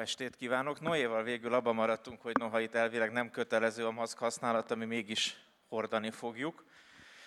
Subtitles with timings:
[0.00, 0.80] estét kívánok!
[0.80, 5.36] Noéval végül abban maradtunk, hogy noha itt elvileg nem kötelező a maszk használat, ami mégis
[5.68, 6.64] hordani fogjuk.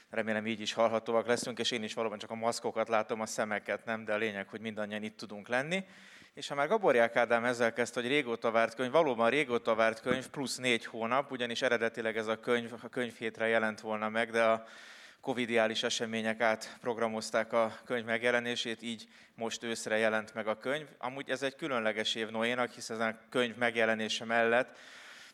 [0.09, 3.85] Remélem így is hallhatóak leszünk, és én is valóban csak a maszkokat látom, a szemeket
[3.85, 5.85] nem, de a lényeg, hogy mindannyian itt tudunk lenni.
[6.33, 10.27] És ha már Gaborják Ádám ezzel kezdte, hogy régóta várt könyv, valóban régóta várt könyv,
[10.27, 14.65] plusz négy hónap, ugyanis eredetileg ez a könyv a könyvhétre jelent volna meg, de a
[15.23, 20.87] covidiális események átprogramozták a könyv megjelenését, így most őszre jelent meg a könyv.
[20.97, 24.77] Amúgy ez egy különleges év Noénak, hiszen a könyv megjelenése mellett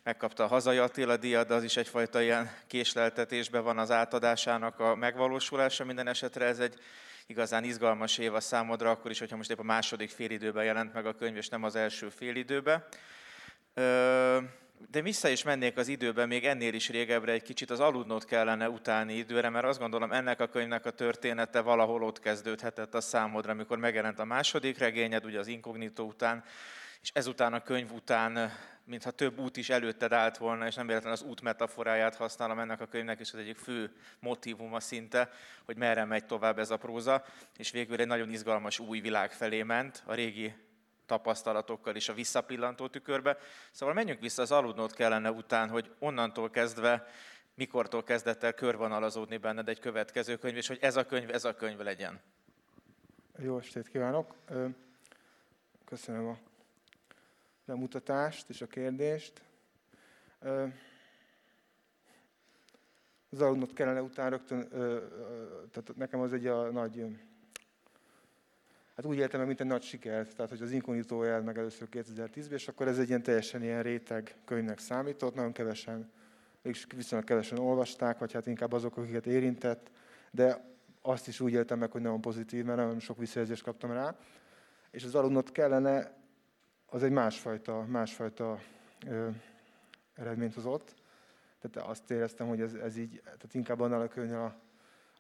[0.04, 4.96] megkapta a hazai Attila díjat, de az is egyfajta ilyen késleltetésben van az átadásának a
[4.96, 5.86] megvalósulása.
[5.86, 6.80] Minden esetre ez egy
[7.26, 11.06] igazán izgalmas év a számodra, akkor is, hogyha most épp a második félidőben jelent meg
[11.06, 12.84] a könyv, és nem az első félidőben.
[14.88, 18.70] De vissza is mennék az időben, még ennél is régebbre egy kicsit az aludnót kellene
[18.70, 23.52] utáni időre, mert azt gondolom ennek a könyvnek a története valahol ott kezdődhetett a számodra,
[23.52, 26.44] amikor megjelent a második regényed, ugye az inkognitó után,
[27.02, 28.52] és ezután a könyv után,
[28.84, 32.82] mintha több út is előtted állt volna, és nem véletlenül az út metaforáját használom ennek
[32.82, 35.30] a könyvnek, és az egyik fő motivuma szinte,
[35.66, 37.26] hogy merre megy tovább ez a próza,
[37.58, 40.54] és végül egy nagyon izgalmas új világ felé ment, a régi
[41.10, 43.38] tapasztalatokkal is a visszapillantó tükörbe.
[43.72, 47.08] Szóval menjünk vissza az aludnót kellene után, hogy onnantól kezdve,
[47.56, 51.56] mikortól kezdett el körvonalazódni benned egy következő könyv, és hogy ez a könyv, ez a
[51.56, 52.20] könyv legyen.
[53.38, 54.36] Jó estét kívánok!
[55.86, 56.38] Köszönöm a
[57.66, 59.42] bemutatást és a kérdést.
[63.30, 64.70] Az aludnot kellene után rögtön,
[65.72, 67.06] tehát nekem az egy a nagy
[69.00, 71.88] hát úgy éltem meg, mint egy nagy sikert, tehát hogy az Incognito el meg először
[71.92, 76.12] 2010-ben, és akkor ez egy ilyen teljesen ilyen réteg könyvnek számított, nagyon kevesen,
[76.62, 79.92] és viszonylag kevesen olvasták, vagy hát inkább azok, akiket érintett,
[80.32, 80.66] de
[81.02, 84.16] azt is úgy éltem meg, hogy nagyon pozitív, mert nagyon sok visszajelzést kaptam rá.
[84.92, 86.18] És az aludnot kellene,
[86.86, 88.60] az egy másfajta, másfajta
[89.08, 89.30] ö,
[90.14, 90.96] eredményt hozott.
[91.62, 94.56] Tehát azt éreztem, hogy ez, ez így, tehát inkább annál a könyvnél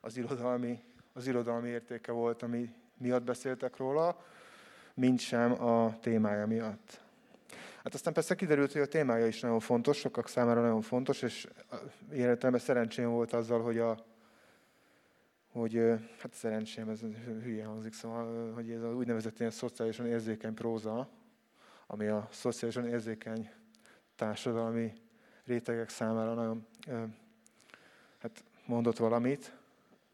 [0.02, 0.84] az irodalmi,
[1.14, 4.24] az irodalmi értéke volt, ami, miatt beszéltek róla,
[4.94, 7.02] mint sem a témája miatt.
[7.84, 11.48] Hát aztán persze kiderült, hogy a témája is nagyon fontos, sokak számára nagyon fontos, és
[12.12, 14.08] életemben szerencsém volt azzal, hogy a
[15.52, 15.74] hogy
[16.20, 17.00] hát szerencsém, ez
[17.44, 21.10] hülye hangzik, szóval, hogy ez az úgynevezett ilyen szociálisan érzékeny próza,
[21.88, 23.52] ami a szociálisan érzékeny
[24.16, 24.94] társadalmi
[25.46, 26.68] rétegek számára nagyon
[28.18, 29.59] hát mondott valamit,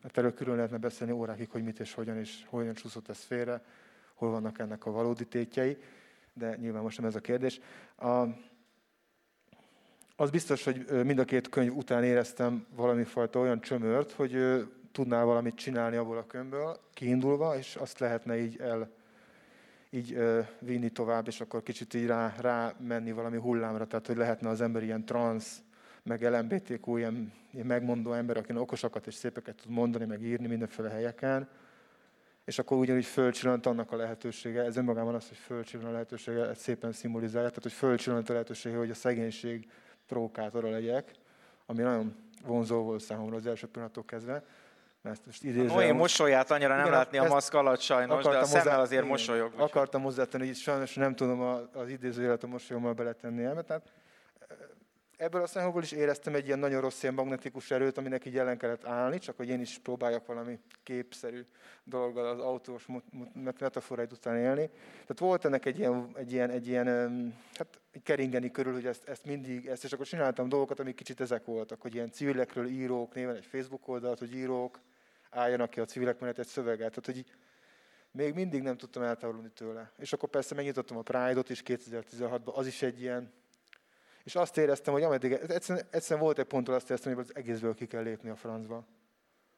[0.05, 3.63] Hát erről külön lehetne beszélni órákig, hogy mit és hogyan, és hogyan csúszott ez félre,
[4.13, 5.77] hol vannak ennek a valódi tétjei,
[6.33, 7.59] de nyilván most nem ez a kérdés.
[7.95, 8.23] A,
[10.15, 15.25] az biztos, hogy mind a két könyv után éreztem valami fajta olyan csömört, hogy tudnál
[15.25, 18.89] valamit csinálni abból a könyvből, kiindulva, és azt lehetne így el
[19.89, 20.17] így
[20.59, 24.61] vinni tovább, és akkor kicsit így rá, rá menni valami hullámra, tehát hogy lehetne az
[24.61, 25.61] ember ilyen transz
[26.05, 30.89] meg LMBTQ, ilyen, ilyen megmondó ember, aki okosakat és szépeket tud mondani, meg írni mindenféle
[30.89, 31.49] helyeken,
[32.45, 36.59] és akkor ugyanúgy fölcsillant annak a lehetősége, ez önmagában az, hogy fölcsillant a lehetősége, ez
[36.59, 39.69] szépen szimbolizálja, tehát hogy fölcsillant a lehetősége, hogy a szegénység
[40.07, 41.11] provokátora legyek,
[41.65, 42.15] ami nagyon
[42.45, 44.44] vonzó volt számomra az első pillanattól kezdve.
[45.03, 45.65] Ezt most idézem.
[45.65, 49.53] Noé mosolyát annyira nem Igen, látni a maszk alatt sajnos, de a szemmel azért mosolyog.
[49.55, 51.41] Akartam hozzátenni, hogy sajnos nem tudom
[51.73, 53.91] az idézőjelet a mosolyommal beletenni el, tehát
[55.17, 58.57] ebből a szempontból is éreztem egy ilyen nagyon rossz ilyen magnetikus erőt, aminek így ellen
[58.57, 61.45] kellett állni, csak hogy én is próbáljak valami képszerű
[61.83, 62.87] dologgal az autós
[63.33, 64.67] metaforáit után élni.
[64.91, 66.87] Tehát volt ennek egy ilyen, egy ilyen, egy ilyen
[67.53, 71.45] hát keringeni körül, hogy ezt, ezt mindig, ezt, és akkor csináltam dolgokat, amik kicsit ezek
[71.45, 74.79] voltak, hogy ilyen civilekről írók, néven egy Facebook oldalt, hogy írók
[75.29, 76.89] álljanak ki a civilek mellett egy szöveget.
[76.89, 77.25] Tehát, hogy
[78.11, 79.91] még mindig nem tudtam eltávolodni tőle.
[79.97, 83.33] És akkor persze megnyitottam a Pride-ot is 2016-ban, az is egy ilyen
[84.25, 87.74] és azt éreztem, hogy ameddig, egyszerűen, egyszerűen volt egy ponttól azt éreztem, hogy az egészből
[87.74, 88.86] ki kell lépni a francba.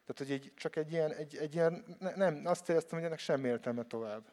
[0.06, 3.48] Tehát, hogy egy, csak egy ilyen, egy, egy ilyen, nem, azt éreztem, hogy ennek semmi
[3.48, 4.24] értelme tovább.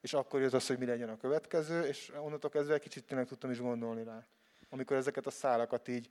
[0.00, 3.26] És akkor jött az, hogy mi legyen a következő, és onnantól kezdve egy kicsit tényleg
[3.26, 4.26] tudtam is gondolni rá.
[4.68, 6.10] Amikor ezeket a szálakat így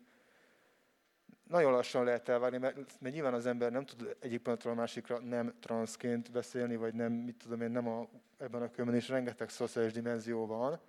[1.47, 5.19] nagyon lassan lehet elvárni, mert, mert nyilván az ember nem tud egyik pillanatról a másikra
[5.19, 9.49] nem transzként beszélni, vagy nem, mit tudom én, nem a, ebben a könyvben is rengeteg
[9.49, 10.79] szociális dimenzió van,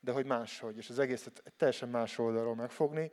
[0.00, 3.10] de hogy máshogy, és az egészet teljesen más oldalról megfogni,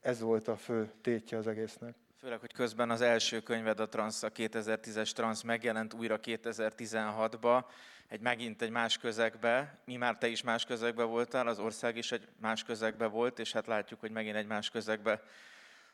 [0.00, 1.94] ez volt a fő tétje az egésznek.
[2.18, 7.64] Főleg, hogy közben az első könyved, a Transz, a 2010-es Transz megjelent újra 2016-ba,
[8.08, 12.12] egy megint egy más közegbe, mi már te is más közegbe voltál, az ország is
[12.12, 15.22] egy más közegbe volt, és hát látjuk, hogy megint egy más közegbe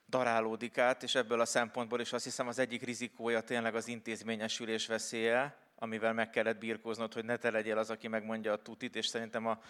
[0.09, 4.87] darálódik át, és ebből a szempontból is azt hiszem az egyik rizikója tényleg az intézményesülés
[4.87, 9.07] veszélye, amivel meg kellett birkóznod, hogy ne te legyél az, aki megmondja a tutit, és
[9.07, 9.61] szerintem a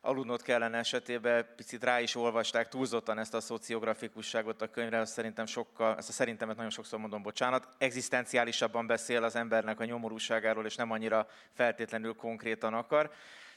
[0.00, 1.46] aludnod kellene esetében.
[1.56, 6.12] Picit rá is olvasták túlzottan ezt a szociografikusságot a könyvre, azt szerintem sokkal, ezt a
[6.12, 12.14] szerintemet nagyon sokszor mondom, bocsánat, egzisztenciálisabban beszél az embernek a nyomorúságáról, és nem annyira feltétlenül
[12.14, 13.10] konkrétan akar.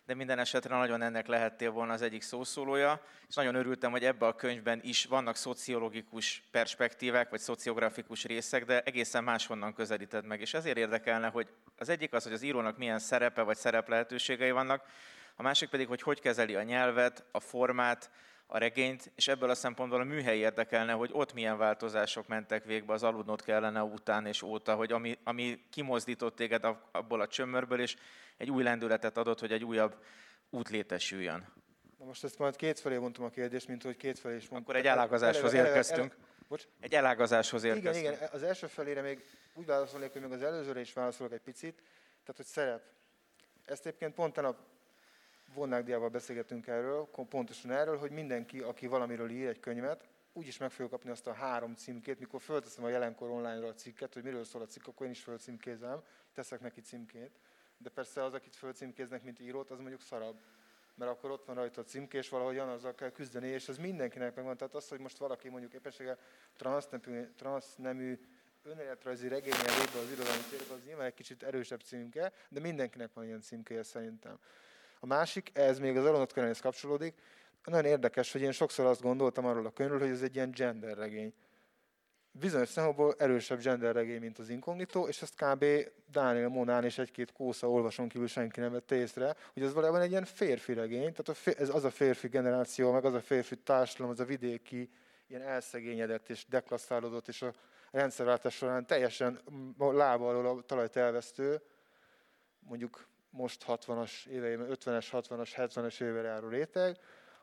[0.06, 4.26] De minden esetre nagyon ennek lehettél volna az egyik szószólója, és nagyon örültem, hogy ebbe
[4.26, 10.54] a könyvben is vannak szociológikus perspektívák, vagy szociografikus részek, de egészen máshonnan közelíted meg, és
[10.54, 11.48] ezért érdekelne, hogy
[11.78, 14.86] az egyik az, hogy az írónak milyen szerepe vagy szerep lehetőségei vannak,
[15.36, 18.12] a másik pedig, hogy hogy kezeli a nyelvet, a formát,
[18.46, 22.94] a regényt, és ebből a szempontból a műhely érdekelne, hogy ott milyen változások mentek végbe
[22.94, 27.96] az aludnot kellene után és óta, hogy ami, ami kimozdított téged abból a csömörből, és
[28.38, 30.04] egy új lendületet adott, hogy egy újabb
[30.50, 31.54] út létesüljön.
[32.00, 34.62] Na most ezt majd kétfelé mondtam a kérdést, mint hogy kétfelé is mondtam.
[34.62, 36.16] Akkor egy elágazáshoz érkeztünk.
[36.48, 36.64] Bocs?
[36.80, 38.06] Egy elágazáshoz érkeztünk.
[38.06, 41.42] Igen, igen, az első felére még úgy válaszolnék, hogy még az előzőre is válaszolok egy
[41.42, 41.76] picit.
[42.24, 42.82] Tehát, hogy szerep.
[43.66, 44.58] Ezt egyébként pont a
[45.54, 50.90] Vonnágdiával beszélgetünk erről, pontosan erről, hogy mindenki, aki valamiről ír egy könyvet, úgyis meg fogja
[50.90, 54.62] kapni azt a három címkét, mikor fölteszem a jelenkor online-ra a cikket, hogy miről szól
[54.62, 56.02] a cikk, akkor én is fölcímkézem,
[56.34, 57.40] teszek neki címkét.
[57.78, 60.36] De persze az, akit fölcímkéznek, mint írót, az mondjuk szarabb.
[60.96, 64.36] Mert akkor ott van rajta a címke, és valahogyan azzal kell küzdeni, és ez mindenkinek
[64.36, 64.58] megvan.
[64.58, 66.18] Tehát az, hogy most valaki mondjuk éppenséggel
[66.56, 68.20] transznemű, transznemű
[68.64, 73.42] önéletrajzi regényen az irodalmi térbe, az nyilván egy kicsit erősebb címke, de mindenkinek van ilyen
[73.42, 74.40] címkéje szerintem.
[75.04, 77.14] A másik, ez még az Alonot könyvhez kapcsolódik,
[77.64, 80.98] nagyon érdekes, hogy én sokszor azt gondoltam arról a könyvről, hogy ez egy ilyen gender
[80.98, 81.34] regény.
[82.32, 85.66] Bizonyos szempontból erősebb gender regény, mint az Inkognito, és ezt kb.
[86.12, 90.12] Daniel Monán és egy-két kósza olvason kívül senki nem vette észre, hogy ez valójában egy
[90.12, 94.12] ilyen férfi regény, tehát a ez az a férfi generáció, meg az a férfi társadalom,
[94.12, 94.90] az a vidéki,
[95.28, 97.54] ilyen elszegényedett és deklasszálódott, és a
[97.92, 99.40] rendszerváltás során teljesen
[99.78, 101.62] lába alól a talajt elvesztő,
[102.60, 106.98] mondjuk most 60-as éveiben, 50-es, 60-as, 70-es évre járó réteg,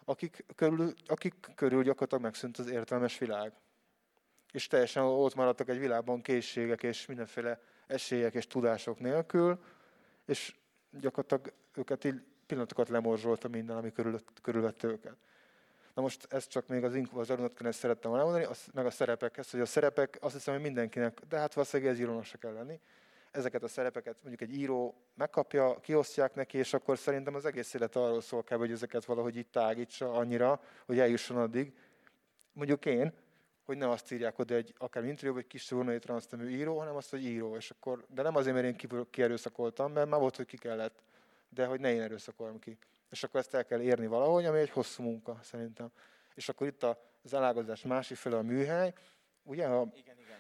[0.04, 3.52] akik körül, akik körül gyakorlatilag megszűnt az értelmes világ.
[4.52, 9.62] És teljesen ott maradtak egy világban készségek és mindenféle esélyek és tudások nélkül,
[10.26, 10.54] és
[10.90, 15.16] gyakorlatilag őket így pillanatokat lemorzsolta minden, ami körül, körülvette őket.
[15.94, 19.50] Na most ez csak még az, az arunatkönyvet szerettem volna mondani, az, meg a szerepekhez,
[19.50, 22.80] hogy a szerepek azt hiszem, hogy mindenkinek, de hát valószínűleg ez írónak se kell lenni,
[23.30, 27.96] ezeket a szerepeket mondjuk egy író megkapja, kiosztják neki, és akkor szerintem az egész élet
[27.96, 31.72] arról szól kell, hogy ezeket valahogy itt tágítsa annyira, hogy eljusson addig.
[32.52, 33.12] Mondjuk én,
[33.64, 37.10] hogy nem azt írják oda egy akár interjú, vagy kis vonai transznemű író, hanem azt,
[37.10, 37.56] hogy író.
[37.56, 41.02] És akkor, de nem azért, mert én kierőszakoltam, mert már volt, hogy ki kellett,
[41.48, 42.78] de hogy ne én erőszakolom ki.
[43.10, 45.90] És akkor ezt el kell érni valahogy, ami egy hosszú munka szerintem.
[46.34, 46.82] És akkor itt
[47.22, 48.92] az elágazás másik fele a műhely.
[49.42, 50.39] Ugye, ha igen, igen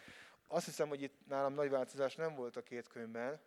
[0.52, 3.40] azt hiszem, hogy itt nálam nagy változás nem volt a két könyvben,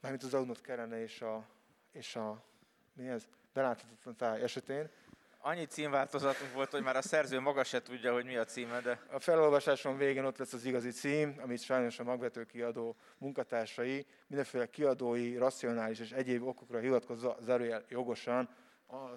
[0.00, 1.46] mármint az Aunot kellene és a,
[1.92, 2.44] és a
[2.92, 3.28] mi ez?
[3.52, 4.90] Beláthatatlan táj esetén.
[5.38, 9.00] Annyi címváltozatunk volt, hogy már a szerző maga se tudja, hogy mi a címe, de...
[9.10, 14.70] A felolvasáson végén ott lesz az igazi cím, amit sajnos a magvető kiadó munkatársai mindenféle
[14.70, 18.48] kiadói, racionális és egyéb okokra hivatkozva zárójel jogosan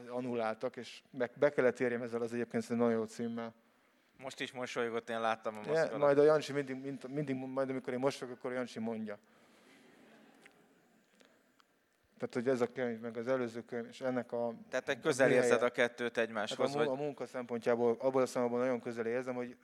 [0.10, 1.04] annuláltak, és
[1.36, 3.54] be kellett érjem ezzel az egyébként nagyon jó címmel.
[4.17, 5.91] Most is mosolygott, én láttam a maszkot.
[5.91, 9.17] Ja, majd a Jancsi mindig, mindig, mindig, majd amikor én mosolygok, akkor a Jancsi mondja.
[12.17, 14.53] Tehát, hogy ez a könyv, meg az előző könyv, és ennek a...
[14.69, 16.74] Tehát egy közel érzed a kettőt egymáshoz?
[16.75, 19.57] Hát a, a munka szempontjából, abból a szempontból nagyon közel érzem, hogy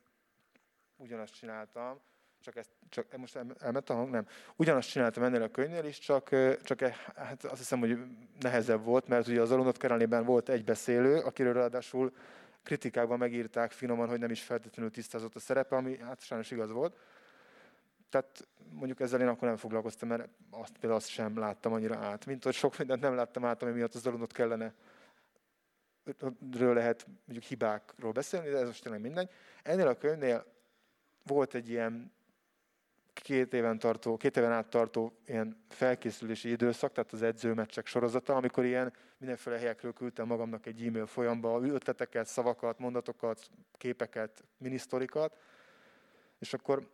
[0.98, 2.00] ugyanazt csináltam,
[2.42, 4.10] csak, ezt, csak most elment a hang?
[4.10, 4.28] Nem.
[4.56, 6.30] Ugyanazt csináltam ennél a könyvnél is, csak,
[6.64, 7.98] csak e, hát azt hiszem, hogy
[8.40, 12.14] nehezebb volt, mert ugye az Alunot Kerelében volt egy beszélő, akiről ráadásul
[12.64, 16.98] kritikákban megírták finoman, hogy nem is feltétlenül tisztázott a szerepe, ami hát sajnos igaz volt.
[18.10, 22.26] Tehát mondjuk ezzel én akkor nem foglalkoztam, mert azt, például azt sem láttam annyira át.
[22.26, 24.74] Mint hogy sok mindent nem láttam át, ami miatt az aludnot kellene
[26.52, 29.30] ről lehet mondjuk hibákról beszélni, de ez most tényleg mindegy.
[29.64, 30.46] Ennél a könyvnél
[31.24, 32.12] volt egy ilyen
[33.14, 38.66] két éven, tartó, két éven át tartó ilyen felkészülési időszak, tehát az edzőmeccsek sorozata, amikor
[38.66, 45.38] ilyen mindenféle helyekről küldtem magamnak egy e-mail folyamba ötleteket, szavakat, mondatokat, képeket, minisztorikat,
[46.40, 46.88] és akkor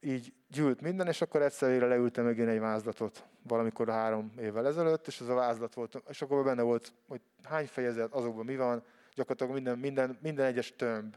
[0.00, 5.06] így gyűlt minden, és akkor egyszerűen leültem meg én egy vázlatot valamikor három évvel ezelőtt,
[5.06, 8.82] és az a vázlat volt, és akkor benne volt, hogy hány fejezet, azokban mi van,
[9.14, 11.16] gyakorlatilag minden, minden, minden egyes tömb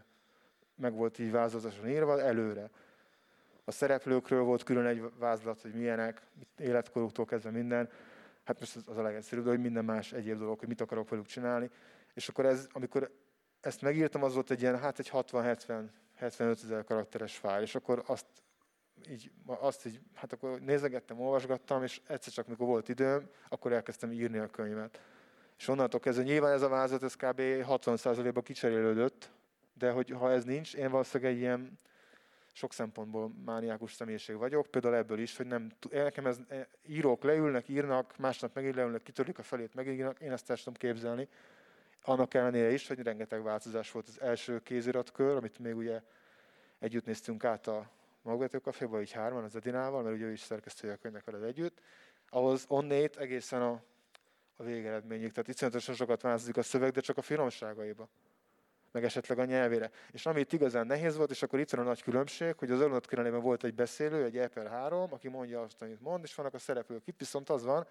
[0.76, 2.70] meg volt így vázlatosan írva előre.
[3.70, 6.22] A szereplőkről volt külön egy vázlat, hogy milyenek,
[6.58, 7.90] életkoruktól kezdve minden.
[8.44, 11.70] Hát most az a legegyszerűbb, hogy minden más egyéb dolog, hogy mit akarok velük csinálni.
[12.14, 13.12] És akkor ez, amikor
[13.62, 18.04] ezt megírtam, az volt egy ilyen, hát egy 60-70 75 ezer karakteres fájl, és akkor
[18.06, 18.26] azt
[19.10, 24.12] így azt így, hát akkor nézegettem, olvasgattam, és egyszer csak, mikor volt időm, akkor elkezdtem
[24.12, 25.02] írni a könyvet.
[25.58, 27.40] És onnantól kezdve nyilván ez a vázat, ez kb.
[27.42, 29.32] 60%-ban kicserélődött,
[29.74, 31.80] de hogy ha ez nincs, én valószínűleg egy ilyen
[32.60, 37.68] sok szempontból mániákus személyiség vagyok, például ebből is, hogy nem, nekem ez, e, írók leülnek,
[37.68, 41.28] írnak, másnap megint leülnek, kitörlik a felét, megírnak, én ezt el tudom képzelni.
[42.02, 46.02] Annak ellenére is, hogy rengeteg változás volt az első kéziratkör, amit még ugye
[46.80, 47.90] együtt néztünk át a
[48.22, 51.82] Magvető Caféba, így hárman az Edinával, mert ugye ő is szerkesztője a könyvnek veled együtt.
[52.30, 53.84] Ahhoz onnét egészen a,
[54.56, 55.32] a végeredményig.
[55.32, 58.10] Tehát iszonyatosan sokat változik a szöveg, de csak a finomságaiba
[58.92, 59.92] meg esetleg a nyelvére.
[60.12, 62.80] És ami itt igazán nehéz volt, és akkor itt van a nagy különbség, hogy az
[62.80, 66.58] örömet volt egy beszélő, egy Apple 3, aki mondja azt, amit mond, és vannak a
[66.58, 67.08] szereplők.
[67.08, 67.88] Itt viszont az van,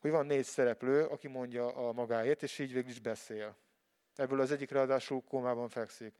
[0.00, 3.56] hogy van négy szereplő, aki mondja a magáét, és így végül is beszél.
[4.16, 6.14] Ebből az egyik ráadásul kómában fekszik.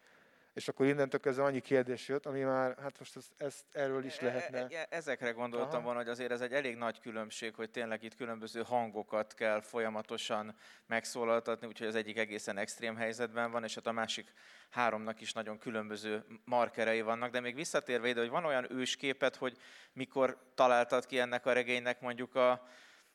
[0.54, 4.18] És akkor innentől kezdve annyi kérdés jött, ami már, hát most ezt, ezt erről is
[4.18, 4.58] e, e, lehetne.
[4.58, 5.82] E, e, ezekre gondoltam Aha.
[5.82, 10.56] volna, hogy azért ez egy elég nagy különbség, hogy tényleg itt különböző hangokat kell folyamatosan
[10.86, 14.32] megszólaltatni, úgyhogy az egyik egészen extrém helyzetben van, és hát a másik
[14.70, 19.56] háromnak is nagyon különböző markerei vannak, de még visszatérve ide, hogy van olyan ősképet, hogy
[19.92, 22.66] mikor találtad ki ennek a regénynek mondjuk a,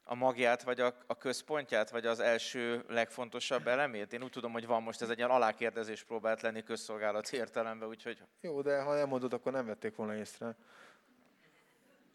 [0.07, 4.13] a magját, vagy a, a központját, vagy az első legfontosabb elemét?
[4.13, 8.23] Én úgy tudom, hogy van most ez egy ilyen alákérdezés próbált lenni közszolgálati értelemben, úgyhogy...
[8.41, 10.55] Jó, de ha nem mondod, akkor nem vették volna észre.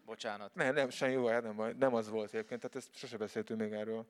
[0.05, 0.55] Bocsánat.
[0.55, 4.05] Nem, nem, sem jó, nem, nem az volt egyébként, tehát ezt sose beszéltünk még erről.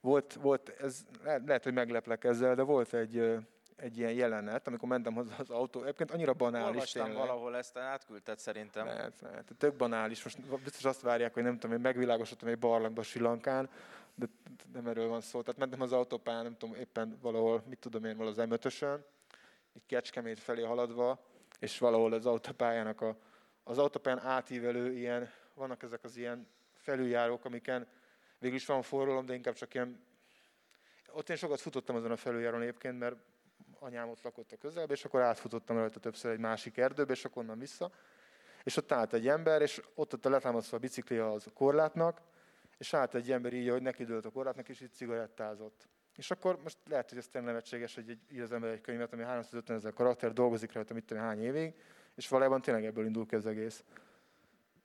[0.00, 3.38] Volt, volt ez, lehet, hogy megleplek ezzel, de volt egy,
[3.76, 5.82] egy ilyen jelenet, amikor mentem hozzá az autó.
[5.82, 7.26] Egyébként annyira banális Olvastam tényleg.
[7.26, 8.86] valahol ezt, átküldted szerintem.
[8.86, 9.50] Lehet, lehet.
[9.58, 10.24] Tök banális.
[10.24, 13.70] Most biztos azt várják, hogy nem tudom, én megvilágosodtam egy barlangba Silankán,
[14.14, 14.26] de
[14.72, 15.42] nem erről van szó.
[15.42, 19.04] Tehát mentem az autópályán, nem tudom, éppen valahol, mit tudom én, valahol az M5-ösön,
[19.74, 21.24] egy Kecskemét felé haladva,
[21.58, 23.16] és valahol az autópályának a,
[23.64, 27.86] az autópályán átívelő ilyen, vannak ezek az ilyen felüljárók, amiken
[28.38, 30.02] végül is van forralom, de inkább csak ilyen
[31.12, 33.16] ott én sokat futottam azon a felüljáron egyébként, mert
[33.84, 37.42] anyám ott lakott a közelbe, és akkor átfutottam rajta többször egy másik erdőbe, és akkor
[37.42, 37.90] onnan vissza.
[38.62, 42.20] És ott állt egy ember, és ott ott letámasztva a biciklia az korlátnak,
[42.78, 45.88] és állt egy ember így, hogy neki dőlt a korlátnak, és így cigarettázott.
[46.16, 49.12] És akkor most lehet, hogy ez tényleg nevetséges, hogy egy, ír az ember egy könyvet,
[49.12, 51.74] ami 350 ezer karakter, dolgozik rajta, mit tudom, hány évig,
[52.14, 53.84] és valójában tényleg ebből indul ki az egész.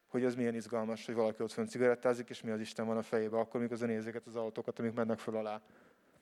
[0.08, 3.01] Hogy ez milyen izgalmas, hogy valaki ott fönn cigarettázik, és mi az Isten van a
[3.01, 5.62] fejébe, akkor, mikor nézik az autókat, amik mennek föl alá.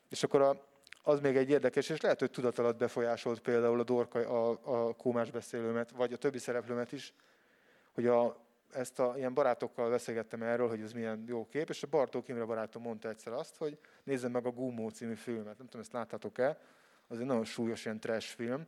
[0.10, 0.67] És akkor a,
[1.08, 4.94] az még egy érdekes, és lehet, hogy tudat alatt befolyásolt például a Dorka, a, a
[4.94, 7.14] kómás beszélőmet, vagy a többi szereplőmet is,
[7.94, 8.38] hogy a,
[8.72, 12.44] ezt a ilyen barátokkal beszélgettem erről, hogy ez milyen jó kép, és a Bartók Imre
[12.44, 15.58] barátom mondta egyszer azt, hogy nézzem meg a Gummo című filmet.
[15.58, 16.58] Nem tudom, ezt láttátok-e?
[17.08, 18.66] Az egy nagyon súlyos ilyen trash film.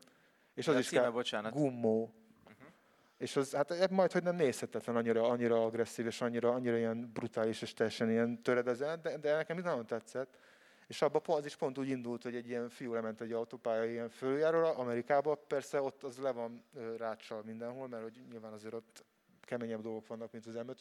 [0.53, 1.53] És az De is címe, kell, bocsánat.
[1.53, 1.97] Gummo.
[1.99, 2.11] Uh-huh.
[3.17, 7.61] És az, hát majd, hogy nem nézhetetlen annyira, annyira agresszív, és annyira, annyira ilyen brutális,
[7.61, 10.37] és teljesen ilyen töredezett, de, de nekem nagyon tetszett.
[10.89, 14.09] És abban az is pont úgy indult, hogy egy ilyen fiú lement egy autópálya ilyen
[14.09, 16.63] följáróra, Amerikába, persze ott az le van
[16.97, 19.05] rácsal mindenhol, mert hogy nyilván azért ott
[19.41, 20.71] keményebb dolgok vannak, mint az m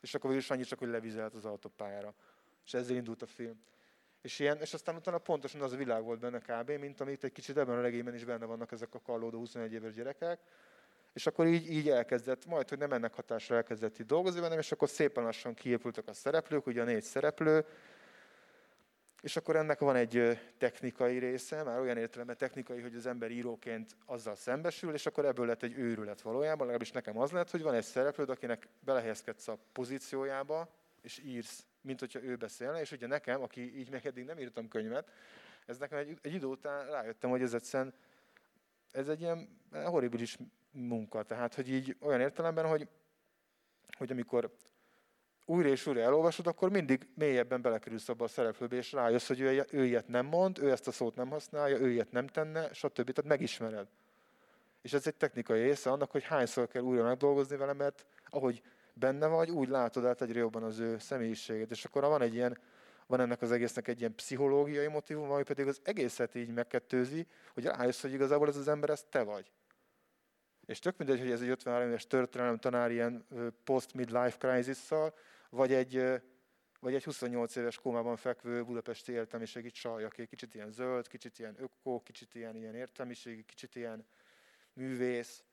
[0.00, 2.14] és akkor is annyi csak, hogy levizelt az autópályára.
[2.64, 3.62] És ezzel indult a film.
[4.20, 7.32] És, ilyen, és aztán utána pontosan az a világ volt benne kb., mint amit egy
[7.32, 10.40] kicsit ebben a regényben is benne vannak ezek a kallódó 21 éves gyerekek,
[11.12, 14.72] és akkor így, így elkezdett, majd, hogy nem ennek hatásra elkezdett itt dolgozni bennem, és
[14.72, 17.66] akkor szépen lassan kiépültek a szereplők, ugye a négy szereplő,
[19.22, 23.96] és akkor ennek van egy technikai része, már olyan értelemben technikai, hogy az ember íróként
[24.06, 27.74] azzal szembesül, és akkor ebből lett egy őrület valójában, legalábbis nekem az lett, hogy van
[27.74, 30.68] egy szereplőd, akinek belehelyezkedsz a pozíciójába,
[31.02, 34.68] és írsz, mint hogyha ő beszélne, és ugye nekem, aki így meg eddig nem írtam
[34.68, 35.10] könyvet,
[35.66, 37.94] ez nekem egy, egy idő után rájöttem, hogy ez egyszerűen,
[38.90, 40.36] ez egy ilyen horribilis
[40.70, 42.88] munka, tehát hogy így olyan értelemben, hogy,
[43.96, 44.56] hogy amikor
[45.48, 49.64] újra és újra elolvasod, akkor mindig mélyebben belekerülsz abba a szereplőbe, és rájössz, hogy ő,
[49.70, 53.10] ő ilyet nem mond, ő ezt a szót nem használja, ő ilyet nem tenne, stb.
[53.10, 53.86] Tehát megismered.
[54.82, 58.62] És ez egy technikai része annak, hogy hányszor kell újra megdolgozni vele, mert ahogy
[58.92, 61.70] benne vagy, úgy látod át egyre jobban az ő személyiségét.
[61.70, 62.58] És akkor van egy ilyen,
[63.06, 67.64] van ennek az egésznek egy ilyen pszichológiai motivum, ami pedig az egészet így megkettőzi, hogy
[67.64, 69.50] rájössz, hogy igazából ez az ember, ez te vagy.
[70.66, 73.26] És tök mindegy, hogy ez egy 53 éves történelem tanár ilyen
[73.64, 75.14] post-midlife crisis-szal,
[75.48, 76.04] vagy egy,
[76.80, 81.56] vagy egy 28 éves kómában fekvő budapesti értelmiségi csaj, aki kicsit ilyen zöld, kicsit ilyen
[81.58, 84.06] ökó, kicsit ilyen, ilyen értelmiségi, kicsit ilyen
[84.72, 85.44] művész,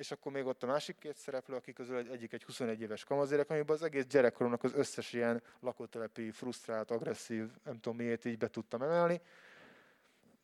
[0.00, 3.04] és akkor még ott a másik két szereplő, akik közül egy, egyik egy 21 éves
[3.04, 8.38] kamazérek, amiben az egész gyerekkoromnak az összes ilyen lakótelepi, frusztrált, agresszív, nem tudom miért így
[8.38, 9.20] be tudtam emelni.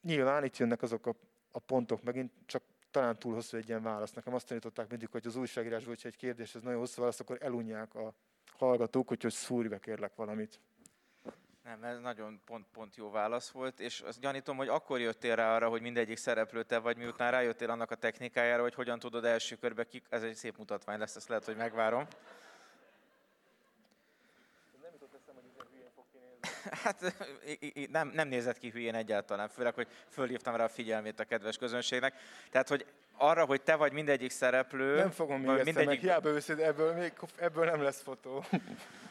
[0.03, 1.15] Nyilván itt jönnek azok a,
[1.51, 4.13] a pontok megint, csak talán túl hosszú egy ilyen válasz.
[4.13, 7.39] Nekem azt tanították mindig, hogy az újságírásban, hogyha egy kérdés ez nagyon hosszú válasz, akkor
[7.41, 8.15] elunják a
[8.59, 10.61] hallgatók, úgyhogy szúrj be kérlek valamit.
[11.65, 15.69] Nem, ez nagyon pont-pont jó válasz volt, és azt gyanítom, hogy akkor jöttél rá arra,
[15.69, 19.85] hogy mindegyik szereplő te vagy, miután rájöttél annak a technikájára, hogy hogyan tudod első körbe
[19.85, 20.03] ki...
[20.09, 22.07] Ez egy szép mutatvány lesz, ezt lehet, hogy megvárom.
[26.85, 27.15] Hát
[27.91, 32.15] nem, nem nézett ki hülyén egyáltalán, főleg, hogy fölhívtam rá a figyelmét a kedves közönségnek.
[32.51, 34.97] Tehát, hogy arra, hogy te vagy mindegyik szereplő...
[34.97, 35.87] Nem fogom még mindegyik...
[35.87, 38.45] meg, hiába őszid, ebből, még, ebből nem lesz fotó.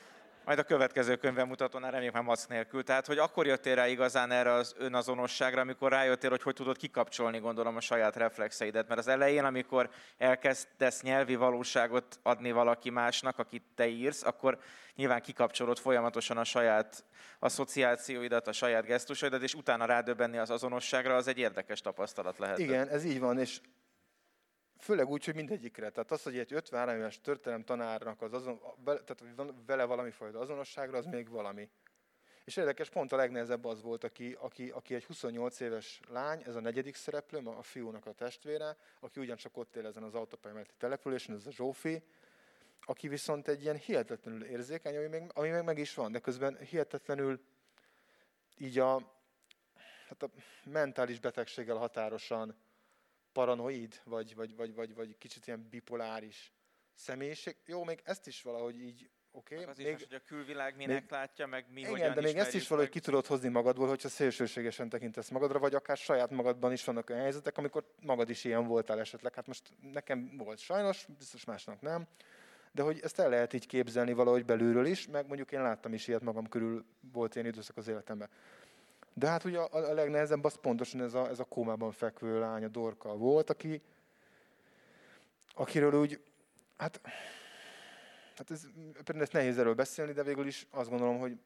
[0.46, 2.84] Majd a következő könyvben mutatom, reméljük már maszk nélkül.
[2.84, 7.40] Tehát, hogy akkor jöttél rá igazán erre az önazonosságra, amikor rájöttél, hogy hogy tudod kikapcsolni,
[7.40, 8.88] gondolom, a saját reflexeidet.
[8.88, 14.60] Mert az elején, amikor elkezdesz nyelvi valóságot adni valaki másnak, akit te írsz, akkor
[14.96, 17.04] nyilván kikapcsolod folyamatosan a saját
[17.40, 22.60] asszociációidat, a saját gesztusaidat, és utána rádöbbenni az azonosságra, az egy érdekes tapasztalat lehet.
[22.60, 23.60] Igen, ez így van, és
[24.80, 25.90] Főleg úgy, hogy mindegyikre.
[25.90, 29.24] Tehát az, hogy egy 53 éves történelem tanárnak az azon, tehát
[29.66, 31.70] vele valami fajta azonosságra, az még valami.
[32.46, 36.56] És érdekes, pont a legnehezebb az volt, aki, aki, aki egy 28 éves lány, ez
[36.56, 41.36] a negyedik szereplő, a fiúnak a testvére, aki ugyancsak ott él ezen az autópálya településen,
[41.36, 42.04] ez a Zsófi,
[42.82, 46.58] aki viszont egy ilyen hihetetlenül érzékeny, ami meg, ami meg, meg is van, de közben
[46.58, 47.42] hihetetlenül
[48.58, 49.14] így a,
[50.08, 50.30] hát a
[50.64, 52.56] mentális betegséggel határosan
[53.36, 56.54] paranoid, vagy, vagy, vagy, vagy, vagy kicsit ilyen bipoláris
[56.94, 57.56] személyiség.
[57.66, 59.56] Jó, még ezt is valahogy így oké.
[59.56, 59.68] Okay.
[59.68, 62.36] Az még, is, hogy a külvilág minek még, látja, meg mi igen, hogyan de még
[62.36, 63.02] ezt is valahogy meg...
[63.02, 67.22] ki tudod hozni magadból, hogyha szélsőségesen tekintesz magadra, vagy akár saját magadban is vannak olyan
[67.22, 69.34] helyzetek, amikor magad is ilyen voltál esetleg.
[69.34, 72.08] Hát most nekem volt sajnos, biztos másnak nem.
[72.72, 76.08] De hogy ezt el lehet így képzelni valahogy belülről is, meg mondjuk én láttam is
[76.08, 78.30] ilyet magam körül, volt ilyen időszak az életemben.
[79.18, 82.64] De hát ugye a, a legnehezebb az pontosan ez a, ez a kómában fekvő lány,
[82.64, 83.82] a Dorka volt, aki,
[85.54, 86.24] akiről úgy,
[86.78, 87.02] hát,
[88.36, 88.68] hát ez,
[89.18, 91.40] ez nehéz erről beszélni, de végül is azt gondolom, hogy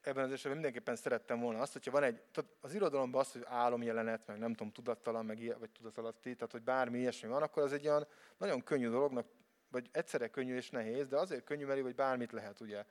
[0.00, 3.42] ebben az esetben mindenképpen szerettem volna azt, hogyha van egy, tehát az irodalomban az, hogy
[3.44, 7.62] álomjelenet, meg nem tudom, tudattalan, meg ilyen, vagy tudatalatti, tehát hogy bármi ilyesmi van, akkor
[7.62, 8.06] az egy olyan
[8.38, 9.26] nagyon könnyű dolognak,
[9.68, 12.84] vagy egyszerre könnyű és nehéz, de azért könnyű, mert hogy bármit lehet, ugye.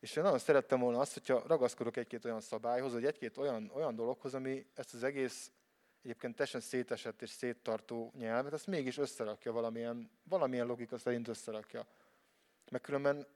[0.00, 3.94] És én nagyon szerettem volna azt, hogyha ragaszkodok egy-két olyan szabályhoz, vagy egy-két olyan, olyan
[3.94, 5.52] dologhoz, ami ezt az egész
[6.02, 11.86] egyébként teljesen szétesett és széttartó nyelvet, ezt mégis összerakja valamilyen, valamilyen logika szerint összerakja.
[12.70, 13.26] Mert különben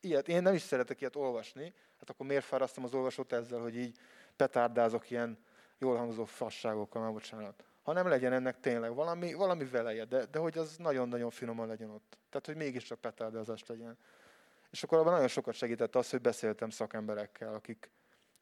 [0.00, 3.76] ilyet, én nem is szeretek ilyet olvasni, hát akkor miért fárasztom az olvasót ezzel, hogy
[3.76, 3.98] így
[4.36, 5.38] petárdázok ilyen
[5.78, 7.64] jól hangzó fasságokkal, már bocsánat.
[7.82, 11.90] Ha nem legyen ennek tényleg valami, valami veleje, de, de hogy az nagyon-nagyon finoman legyen
[11.90, 12.18] ott.
[12.30, 13.98] Tehát, hogy mégiscsak petárdázás legyen.
[14.72, 17.90] És akkor abban nagyon sokat segített az, hogy beszéltem szakemberekkel, akik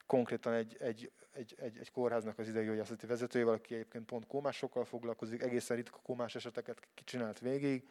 [0.06, 5.42] konkrétan egy, egy, egy, egy, egy kórháznak az ideiggyógyászati vezetőjével, aki egyébként pont kómásokkal foglalkozik,
[5.42, 7.88] egészen ritka kómás eseteket kicsinált végig,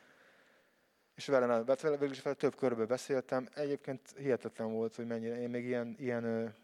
[1.15, 3.47] és vele, vele végül is vele több körbe beszéltem.
[3.53, 6.55] Egyébként hihetetlen volt, hogy mennyire, én még ilyen, ilyen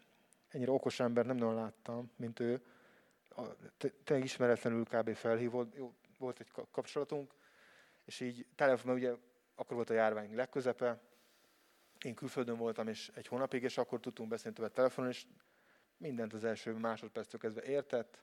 [0.48, 2.60] ennyire okos ember nem nagyon láttam, mint ő.
[4.04, 5.14] Tényleg ismeretlenül kb.
[5.14, 7.34] felhívott, jó, volt egy kapcsolatunk,
[8.04, 9.12] és így telefonon, ugye
[9.54, 11.00] akkor volt a járvány legközepe,
[12.02, 15.26] én külföldön voltam és egy hónapig, és akkor tudtunk beszélni többet telefonon, és
[15.96, 18.22] mindent az első másodperctől kezdve értett,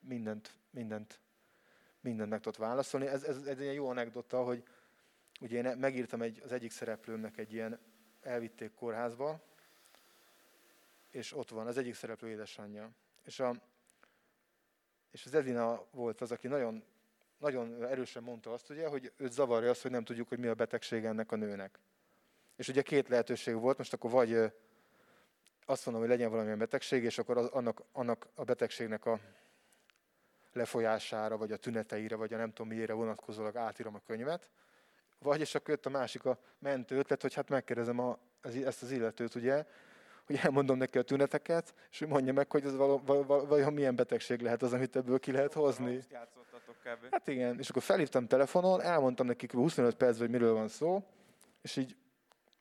[0.00, 1.20] mindent, mindent,
[2.00, 3.06] mindent meg tudott válaszolni.
[3.06, 4.62] Ez, ez, ez egy jó anekdota, hogy
[5.40, 7.78] ugye én megírtam egy, az egyik szereplőmnek egy ilyen,
[8.22, 9.42] elvitték kórházba,
[11.10, 12.90] és ott van az egyik szereplő édesanyja.
[13.24, 13.54] És, a,
[15.10, 16.84] és az Edina volt az, aki nagyon,
[17.38, 20.54] nagyon erősen mondta azt, ugye, hogy őt zavarja az, hogy nem tudjuk, hogy mi a
[20.54, 21.78] betegség ennek a nőnek.
[22.56, 24.52] És ugye két lehetőség volt, most akkor vagy
[25.66, 29.20] azt mondom, hogy legyen valamilyen betegség, és akkor az, annak, annak a betegségnek a
[30.52, 34.50] lefolyására, vagy a tüneteire, vagy a nem tudom miére vonatkozólag átírom a könyvet.
[35.18, 38.18] Vagy, és akkor jött a másik a mentő ötlet, hogy hát megkérdezem a,
[38.64, 39.64] ezt az illetőt, ugye,
[40.26, 43.72] hogy elmondom neki a tüneteket, és hogy mondja meg, hogy ez val, val, val, vajon
[43.72, 46.00] milyen betegség lehet az, amit ebből ki lehet hozni.
[47.10, 51.04] Hát igen, és akkor felhívtam telefonon, elmondtam nekik 25 percben, hogy miről van szó,
[51.62, 51.96] és így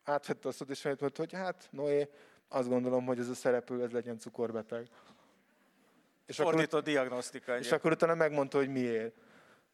[0.04, 2.10] átvette a szót, és mondta, hogy hát Noé,
[2.48, 4.88] azt gondolom, hogy ez a szereplő, ez legyen cukorbeteg.
[6.26, 7.58] És Fordított akkor, diagnosztika.
[7.58, 9.16] És akkor utána megmondta, hogy miért.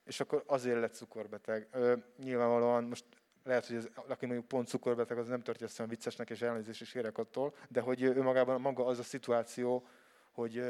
[0.06, 1.68] És akkor azért lett cukorbeteg.
[1.72, 3.06] Ö, nyilvánvalóan most
[3.44, 6.92] lehet, hogy ez, aki mondjuk pont cukorbeteg, az nem tartja ezt viccesnek, és elnézést is
[6.92, 9.88] kérek attól, de hogy ő magában maga az a szituáció,
[10.32, 10.64] hogy,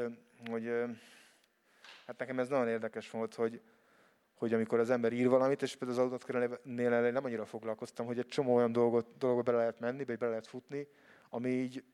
[0.50, 0.70] hogy
[2.06, 3.60] hát nekem ez nagyon érdekes volt, hogy,
[4.38, 8.26] hogy amikor az ember ír valamit, és például az adatkerenél nem annyira foglalkoztam, hogy egy
[8.26, 10.88] csomó olyan dolgot, dolgot bele lehet menni, vagy bele lehet futni,
[11.30, 11.84] ami így,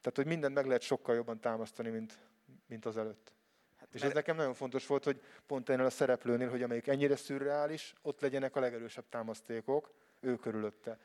[0.00, 2.18] tehát hogy mindent meg lehet sokkal jobban támasztani, mint,
[2.66, 3.32] mint az előtt.
[3.76, 7.16] Hát És ez nekem nagyon fontos volt, hogy pont ennél a szereplőnél, hogy amelyik ennyire
[7.16, 10.98] szürreális, ott legyenek a legerősebb támasztékok ő körülötte.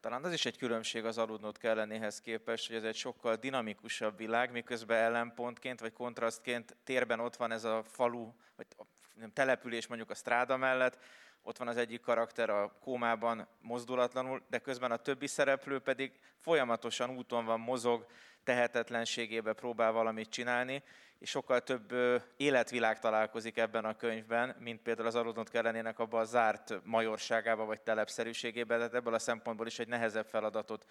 [0.00, 4.52] Talán az is egy különbség az aludnot kellenéhez képest, hogy ez egy sokkal dinamikusabb világ,
[4.52, 8.66] miközben ellenpontként vagy kontrasztként térben ott van ez a falu, vagy
[9.18, 10.98] nem, település mondjuk a stráda mellett,
[11.42, 17.10] ott van az egyik karakter a kómában mozdulatlanul, de közben a többi szereplő pedig folyamatosan
[17.10, 18.06] úton van, mozog,
[18.44, 20.82] tehetetlenségébe próbál valamit csinálni,
[21.18, 21.94] és sokkal több
[22.36, 27.80] életvilág találkozik ebben a könyvben, mint például az Arodont kellenének abban a zárt majorságába vagy
[27.80, 30.86] telepszerűségében, tehát ebből a szempontból is egy nehezebb feladatot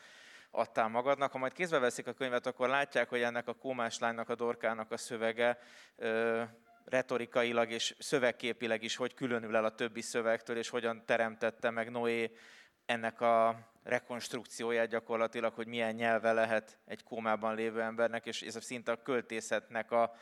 [0.52, 1.32] adtál magadnak.
[1.32, 4.92] Ha majd kézbe veszik a könyvet, akkor látják, hogy ennek a kómás lánynak, a dorkának
[4.92, 5.60] a szövege
[6.86, 12.32] retorikailag és szövegképileg is hogy különül el a többi szövegtől, és hogyan teremtette meg Noé
[12.86, 18.92] ennek a rekonstrukcióját gyakorlatilag, hogy milyen nyelve lehet egy kómában lévő embernek, és ez szinte
[18.92, 20.16] a költészetnek a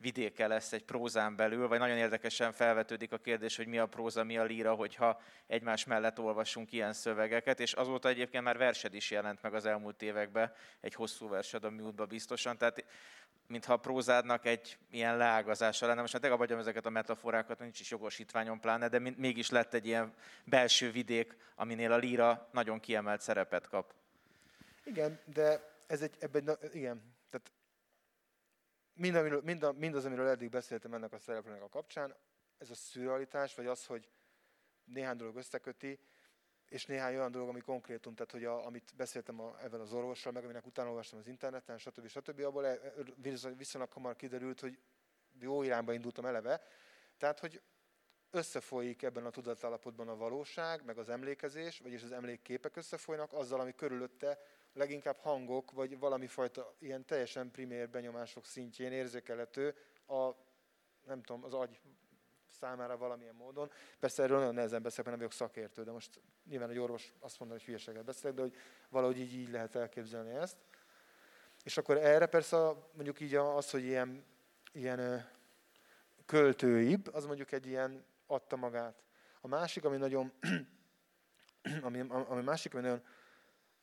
[0.00, 4.24] vidéke lesz egy prózán belül, vagy nagyon érdekesen felvetődik a kérdés, hogy mi a próza,
[4.24, 9.10] mi a líra, hogyha egymás mellett olvasunk ilyen szövegeket, és azóta egyébként már versed is
[9.10, 12.84] jelent meg az elmúlt években, egy hosszú versed a múltban biztosan, tehát
[13.50, 16.00] mintha a prózádnak egy ilyen leágazása lenne.
[16.00, 20.14] Most hát tényleg ezeket a metaforákat, nincs is jogosítványon pláne, de mégis lett egy ilyen
[20.44, 23.94] belső vidék, aminél a líra nagyon kiemelt szerepet kap.
[24.84, 27.52] Igen, de ez egy, ebben, igen, tehát
[28.92, 32.14] mind, amiről, mind, a, mindaz, amiről eddig beszéltem ennek a szereplőnek a kapcsán,
[32.58, 34.08] ez a szürrealitás, vagy az, hogy
[34.84, 35.98] néhány dolog összeköti,
[36.70, 40.32] és néhány olyan dolog, ami konkrétum, tehát hogy a, amit beszéltem a, ebben az orvossal,
[40.32, 42.08] meg aminek utána olvastam az interneten, stb.
[42.08, 42.40] stb.
[42.40, 42.80] abból e,
[43.56, 44.78] viszonylag hamar kiderült, hogy
[45.38, 46.62] jó irányba indultam eleve.
[47.18, 47.62] Tehát, hogy
[48.30, 53.74] összefolyik ebben a tudatállapotban a valóság, meg az emlékezés, vagyis az emlékképek összefolynak azzal, ami
[53.74, 54.38] körülötte
[54.72, 59.74] leginkább hangok, vagy valami fajta ilyen teljesen primér benyomások szintjén érzékelhető
[60.06, 60.30] a,
[61.06, 61.80] nem tudom, az agy
[62.50, 63.70] számára valamilyen módon.
[63.98, 67.38] Persze erről nagyon nehezen beszélek, mert nem vagyok szakértő, de most nyilván egy orvos azt
[67.38, 68.54] mondja, hogy hülyeséget beszélek, de hogy
[68.88, 70.56] valahogy így, így lehet elképzelni ezt.
[71.64, 72.56] És akkor erre persze
[72.92, 74.24] mondjuk így az, hogy ilyen,
[74.72, 75.28] ilyen
[76.26, 79.02] költőibb, az mondjuk egy ilyen adta magát.
[79.40, 80.32] A másik, ami nagyon,
[81.82, 83.04] ami, ami másik, ami nagyon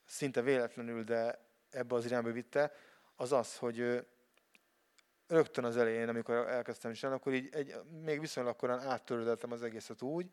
[0.06, 2.74] szinte véletlenül, de ebbe az irányba vitte,
[3.16, 4.08] az az, hogy
[5.28, 10.02] rögtön az elején, amikor elkezdtem is, akkor így egy, még viszonylag korán áttöröltem az egészet
[10.02, 10.32] úgy,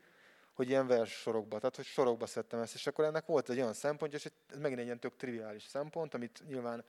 [0.53, 3.73] hogy ilyen vers sorokba, tehát hogy sorokba szedtem ezt, és akkor ennek volt egy olyan
[3.73, 6.85] szempontja, és ez megint egy ilyen tök triviális szempont, amit nyilván,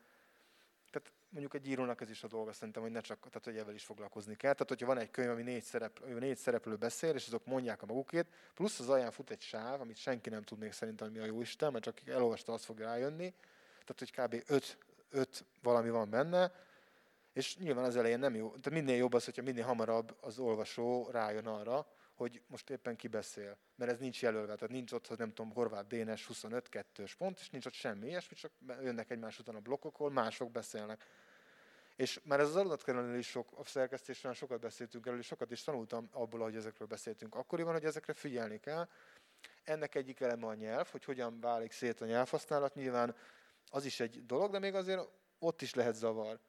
[0.92, 3.74] tehát mondjuk egy írónak ez is a dolga, szerintem, hogy ne csak, tehát hogy ebben
[3.74, 4.52] is foglalkozni kell.
[4.52, 7.86] Tehát, hogyha van egy könyv, ami négy, szerep, négy szereplő beszél, és azok mondják a
[7.86, 11.26] magukét, plusz az alján fut egy sáv, amit senki nem tud még szerintem, mi a
[11.26, 13.34] jó Isten, mert csak elolvasta, azt fog rájönni.
[13.86, 14.52] Tehát, hogy kb.
[14.52, 14.78] öt,
[15.10, 16.52] öt valami van benne,
[17.36, 21.10] és nyilván az elején nem jó, tehát minél jobb az, hogyha minél hamarabb az olvasó
[21.12, 23.58] rájön arra, hogy most éppen ki beszél.
[23.76, 27.40] Mert ez nincs jelölve, tehát nincs ott, hogy nem tudom, Horváth Dénes 25 2 pont,
[27.40, 31.04] és nincs ott semmi ilyesmi, csak jönnek egymás után a blokkok, ahol mások beszélnek.
[31.96, 35.64] És már ez az adatkerülnél is sok, a szerkesztésben sokat beszéltünk erről, és sokat is
[35.64, 37.36] tanultam abból, hogy ezekről beszéltünk.
[37.36, 38.88] Akkoriban, hogy ezekre figyelni kell.
[39.64, 42.76] Ennek egyik eleme a nyelv, hogy hogyan válik szét a nyelvhasználat.
[42.76, 43.16] Nyilván
[43.70, 46.40] az is egy dolog, de még azért ott is lehet zavar.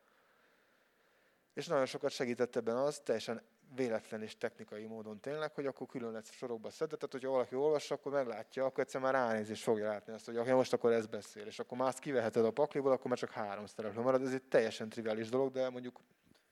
[1.56, 3.42] És nagyon sokat segített ebben az, teljesen
[3.74, 7.94] véletlen és technikai módon tényleg, hogy akkor külön lesz sorokba szedett, tehát hogyha valaki olvassa,
[7.94, 11.58] akkor meglátja, akkor egyszer már ránézés fogja látni azt, hogy most akkor ez beszél, és
[11.58, 14.22] akkor azt kiveheted a pakliból, akkor már csak három szereplő marad.
[14.22, 16.00] Ez egy teljesen triviális dolog, de mondjuk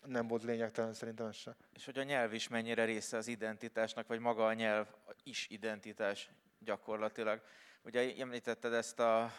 [0.05, 1.57] nem volt lényegtelen szerintem ez se.
[1.73, 4.87] És hogy a nyelv is mennyire része az identitásnak, vagy maga a nyelv
[5.23, 7.41] is identitás gyakorlatilag.
[7.83, 9.33] Ugye említetted ezt a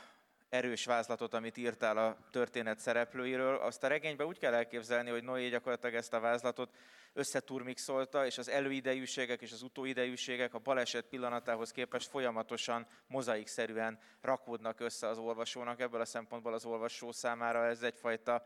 [0.55, 5.49] erős vázlatot, amit írtál a történet szereplőiről, azt a regényben úgy kell elképzelni, hogy Noé
[5.49, 6.69] gyakorlatilag ezt a vázlatot
[7.13, 15.07] összeturmixolta, és az előidejűségek és az utóidejűségek a baleset pillanatához képest folyamatosan, mozaikszerűen rakódnak össze
[15.07, 15.79] az olvasónak.
[15.79, 18.45] Ebből a szempontból az olvasó számára ez egyfajta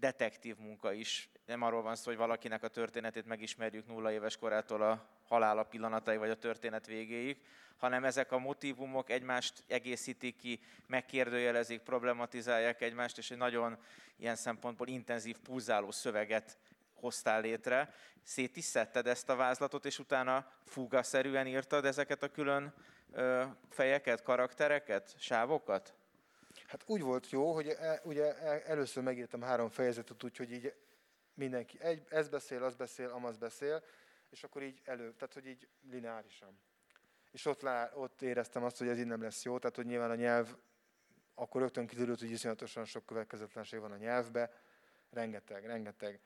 [0.00, 1.28] detektív munka is.
[1.46, 6.16] Nem arról van szó, hogy valakinek a történetét megismerjük nulla éves korától a halála pillanatai
[6.16, 7.42] vagy a történet végéig,
[7.76, 13.78] hanem ezek a motivumok egymást egészítik ki, megkérdőjelezik, problematizálják egymást, és egy nagyon
[14.16, 16.58] ilyen szempontból intenzív, pulzáló szöveget
[16.94, 17.94] hoztál létre.
[18.22, 22.74] Szét is szedted ezt a vázlatot, és utána fúgaszerűen írtad ezeket a külön
[23.70, 25.94] fejeket, karaktereket, sávokat?
[26.70, 30.74] Hát úgy volt jó, hogy e, ugye e, először megírtam három fejezetet, úgyhogy így
[31.34, 33.82] mindenki, egy, ez beszél, az beszél, amaz beszél,
[34.28, 36.58] és akkor így elő, tehát hogy így lineárisan.
[37.30, 40.10] És ott, lá, ott éreztem azt, hogy ez így nem lesz jó, tehát hogy nyilván
[40.10, 40.56] a nyelv,
[41.34, 44.52] akkor rögtön kiderült, hogy iszonyatosan sok következetlenség van a nyelvbe,
[45.10, 46.20] rengeteg, rengeteg.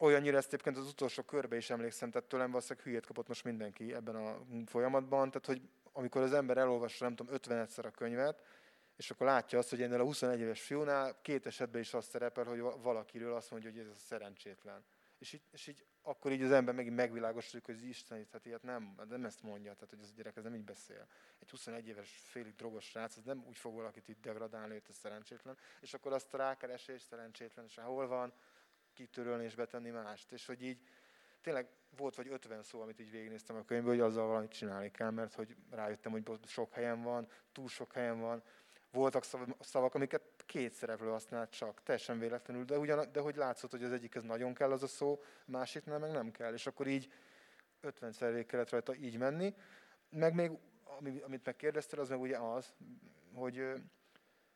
[0.00, 3.94] olyannyira ezt egyébként az utolsó körbe is emlékszem, tehát tőlem valószínűleg hülyét kapott most mindenki
[3.94, 8.42] ebben a folyamatban, tehát hogy amikor az ember elolvassa, nem tudom, 50 egyszer a könyvet,
[8.96, 12.44] és akkor látja azt, hogy ennél a 21 éves fiúnál két esetben is azt szerepel,
[12.44, 14.84] hogy valakiről azt mondja, hogy ez a szerencsétlen.
[15.18, 18.94] És így, és így akkor így az ember megint megvilágosodik, hogy Isten, hát ilyet nem,
[19.08, 21.06] nem ezt mondja, tehát hogy az a gyerek ez nem így beszél.
[21.38, 24.96] Egy 21 éves félig drogos srác, az nem úgy fog valakit itt degradálni, hogy ez
[24.96, 28.32] szerencsétlen, és akkor azt rákeresés szerencsétlen, és hol van,
[28.92, 30.32] kitörölni és betenni mást.
[30.32, 30.80] És hogy így
[31.40, 35.10] tényleg volt vagy 50 szó, amit így végignéztem a könyvből, hogy azzal valamit csinálni kell,
[35.10, 38.42] mert hogy rájöttem, hogy sok helyen van, túl sok helyen van,
[38.94, 39.24] voltak
[39.60, 43.92] szavak, amiket két szereplő használt csak, teljesen véletlenül, de, ugyan, de hogy látszott, hogy az
[43.92, 46.52] egyik ez nagyon kell az a szó, másiknál meg nem kell.
[46.52, 47.12] És akkor így
[47.82, 49.54] 50-szer végig kellett rajta így menni.
[50.10, 50.50] Meg még,
[51.24, 52.72] amit megkérdeztél, az meg ugye az,
[53.34, 53.72] hogy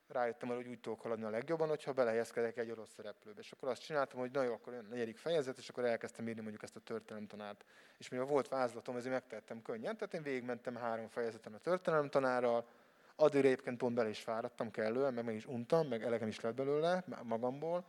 [0.07, 3.39] rájöttem arra, hogy úgy tudok haladni a legjobban, hogyha belehelyezkedek egy orosz szereplőbe.
[3.39, 6.41] És akkor azt csináltam, hogy na jó, akkor a negyedik fejezet, és akkor elkezdtem írni
[6.41, 7.65] mondjuk ezt a történelemtanát.
[7.97, 9.97] És mivel volt vázlatom, ezért megtettem könnyen.
[9.97, 12.67] Tehát én végigmentem három fejezeten a történelemtanárral,
[13.19, 16.55] Addig egyébként pont bele is fáradtam kellően, meg meg is untam, meg elegem is lett
[16.55, 17.85] belőle magamból,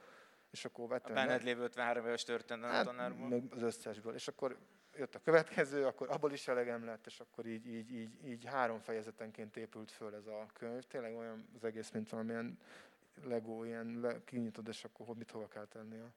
[0.50, 1.10] és akkor vettem.
[1.10, 3.28] A benned lévő 53 éves történelem hát, tanárból?
[3.28, 4.14] Meg az összesből.
[4.14, 4.56] És akkor
[4.96, 8.80] jött a következő, akkor abból is elegem lett, és akkor így, így, így, így három
[8.80, 10.82] fejezetenként épült föl ez a könyv.
[10.82, 12.58] Tényleg olyan az egész, mint valamilyen
[13.24, 16.10] Lego, ilyen le, kinyitod, és akkor mit hova kell tenni a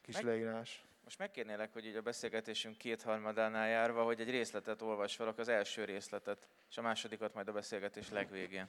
[0.00, 0.24] kis Meg...
[0.24, 0.84] leírás.
[1.04, 5.84] Most megkérnélek, hogy így a beszélgetésünk kétharmadánál járva, hogy egy részletet olvas fel, az első
[5.84, 8.68] részletet, és a másodikat majd a beszélgetés legvégén.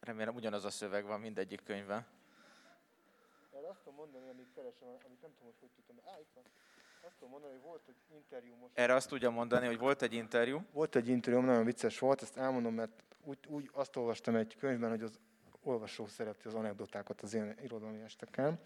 [0.00, 2.06] Remélem ugyanaz a szöveg van mindegyik könyvben.
[3.52, 6.00] Erre azt tudom mondani, amit keresem, amit nem tudom, hogy hogy tudtam.
[6.04, 6.44] Á, itt van.
[7.06, 8.78] Azt tudom mondani, hogy volt egy interjú most.
[8.78, 10.62] Erre azt tudja mondani, hogy volt egy interjú.
[10.72, 14.90] Volt egy interjú, nagyon vicces volt, ezt elmondom, mert úgy, úgy azt olvastam egy könyvben,
[14.90, 15.18] hogy az
[15.62, 18.58] olvasó szereti az anekdotákat az ilyen irodalmi esteken.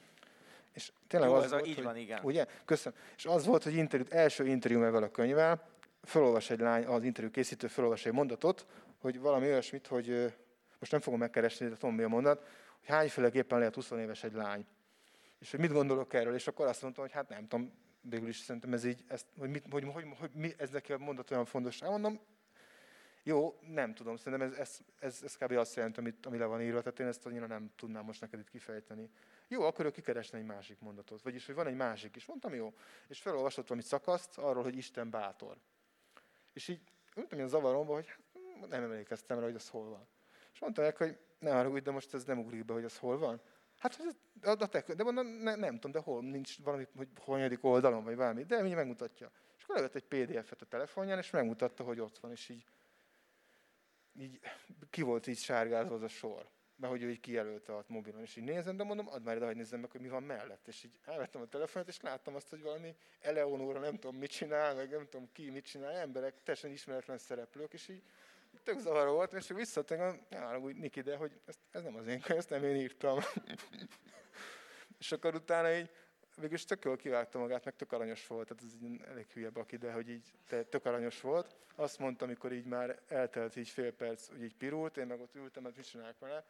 [0.73, 2.25] És tényleg Jó, az ez volt, a, így hogy, van, igen.
[2.25, 2.47] Ugye?
[2.65, 2.99] Köszönöm.
[3.17, 5.69] És az volt, hogy interjú, első interjú ezzel a könyvvel,
[6.03, 8.67] felolvas egy lány, az interjú készítő felolvas egy mondatot,
[8.99, 10.35] hogy valami olyasmit, hogy
[10.79, 12.39] most nem fogom megkeresni, de tudom mi a mondat,
[12.79, 14.67] hogy hányféleképpen lehet 20 éves egy lány.
[15.39, 18.39] És hogy mit gondolok erről, és akkor azt mondtam, hogy hát nem tudom, végül is
[18.39, 21.45] szerintem ez így, ezt, hogy, mit, hogy, hogy, hogy mi, ez neki a mondat olyan
[21.45, 21.83] fontos.
[21.83, 22.21] Elmondom,
[23.23, 25.53] jó, nem tudom, szerintem ez, ez, ez, ez kb.
[25.53, 28.39] azt jelenti, amit, ami le van írva, tehát én ezt annyira nem tudnám most neked
[28.39, 29.11] itt kifejteni.
[29.49, 32.27] Jó, akkor ő kikeresne egy másik mondatot, vagyis, hogy van egy másik is.
[32.27, 32.75] Mondtam, jó.
[33.09, 35.57] És felolvasott valami szakaszt arról, hogy Isten bátor.
[36.53, 36.81] És így
[37.17, 38.07] ültem ilyen zavaromba, hogy
[38.61, 40.07] hát, nem emlékeztem rá, hogy az hol van.
[40.53, 43.19] És mondtam neki, hogy ne arra de most ez nem ugrik be, hogy az hol
[43.19, 43.41] van.
[43.81, 44.01] Hát,
[44.43, 48.05] a, a te, de mondom, ne, nem tudom, de hol, nincs valami, hogy hanyadik oldalon,
[48.05, 49.31] vagy valami, de mindjárt megmutatja.
[49.57, 52.65] És akkor levett egy PDF-et a telefonján, és megmutatta, hogy ott van, és így,
[54.13, 54.41] így
[54.91, 56.49] ki volt így sárgázva az a sor.
[56.77, 59.47] Mert hogy ő így kijelölte a mobilon, és így nézem, de mondom, add már ide,
[59.47, 60.69] hogy nézzem meg, hogy mi van mellett.
[60.69, 64.75] És így elvettem a telefonot, és láttam azt, hogy valami Eleonóra nem tudom mit csinál,
[64.75, 68.03] meg nem tudom ki mit csinál, emberek, teljesen ismeretlen szereplők, és így
[68.63, 72.21] tök zavaró volt, és visszatértem, nem úgy Niki, de hogy ez, ez nem az én
[72.21, 73.19] könyv, ezt nem én írtam.
[74.99, 75.91] és akkor utána így,
[76.37, 79.77] végülis tök jól kivágta magát, meg tök aranyos volt, tehát ez egy elég hülye baki,
[79.77, 81.57] de hogy így de tök aranyos volt.
[81.75, 85.35] Azt mondta, amikor így már eltelt így fél perc, hogy így pirult, én meg ott
[85.35, 86.45] ültem, mert mit csinálják vele.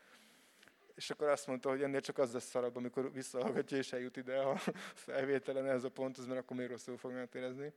[0.94, 4.38] És akkor azt mondta, hogy ennél csak az lesz szarabb, amikor visszahallgatja és eljut ide
[4.38, 4.56] a
[5.06, 7.72] felvételen ez a ponthoz, mert akkor még rosszul fog érezni.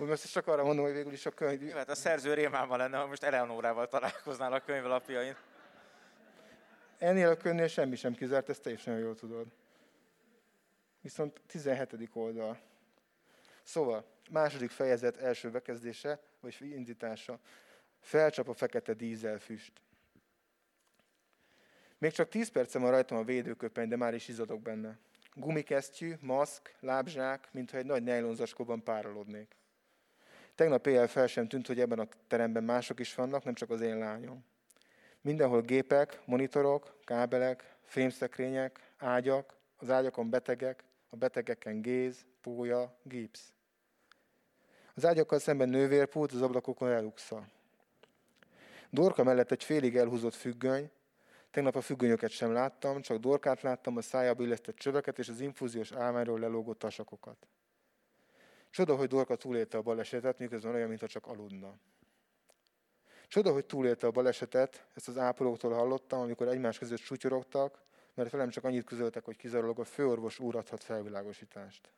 [0.00, 1.62] Úgy most csak arra mondom, hogy végül is a könyv...
[1.62, 5.36] Jó, hát a szerző rémában lenne, ha most Eleonórával találkoznál a könyvelapjain.
[6.98, 9.46] Ennél a könyvnél semmi sem kizárt, ezt te is nagyon jól tudod.
[11.00, 12.08] Viszont 17.
[12.12, 12.58] oldal.
[13.62, 17.38] Szóval, második fejezet első bekezdése, vagy indítása.
[18.00, 19.72] Felcsap a fekete dízelfüst.
[21.98, 24.98] Még csak 10 percem van rajtam a védőköpeny, de már is izadok benne.
[25.34, 29.58] Gumikesztyű, maszk, lábzsák, mintha egy nagy nejlonzacskóban párolodnék.
[30.60, 33.80] Tegnap éjjel fel sem tűnt, hogy ebben a teremben mások is vannak, nem csak az
[33.80, 34.44] én lányom.
[35.20, 43.52] Mindenhol gépek, monitorok, kábelek, fémszekrények, ágyak, az ágyakon betegek, a betegeken géz, pólya, gipsz.
[44.94, 47.46] Az ágyakkal szemben nővérpult, az ablakokon eluxa.
[48.90, 50.90] Dorka mellett egy félig elhúzott függöny,
[51.50, 55.92] tegnap a függönyöket sem láttam, csak dorkát láttam, a szájába illesztett csöveket és az infúziós
[55.92, 57.46] álmányról lelógott tasakokat.
[58.70, 61.78] Csoda, hogy Dorka túlélte a balesetet, miközben olyan, mintha csak aludna.
[63.28, 67.82] Csoda, hogy túlélte a balesetet, ezt az ápolóktól hallottam, amikor egymás között sutyorogtak,
[68.14, 71.92] mert velem csak annyit közöltek, hogy kizárólag a főorvos úr adhat felvilágosítást.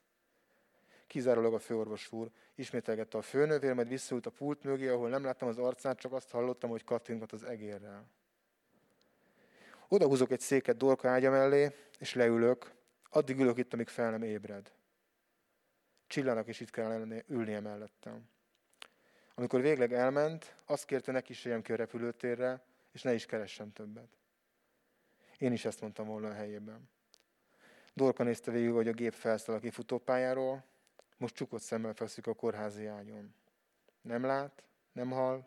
[1.07, 2.31] kizárólag a főorvos úr.
[2.55, 6.31] Ismételgette a főnövér, majd visszaült a pult mögé, ahol nem láttam az arcát, csak azt
[6.31, 8.07] hallottam, hogy kattingat az egérrel.
[9.89, 12.73] Oda húzok egy széket Dorka ágya mellé, és leülök.
[13.11, 14.73] Addig ülök itt, amíg fel nem ébred.
[16.12, 18.29] Csillának is itt kellene ülnie mellettem.
[19.35, 24.09] Amikor végleg elment, azt kérte, ne kísérjem ki a repülőtérre, és ne is keressem többet.
[25.38, 26.88] Én is ezt mondtam volna a helyében.
[27.94, 30.64] Dorka nézte végül, hogy a gép felszáll a kifutópályáról,
[31.16, 33.35] most csukott szemmel fekszik a kórházi ágyon.
[34.01, 35.44] Nem lát, nem hall,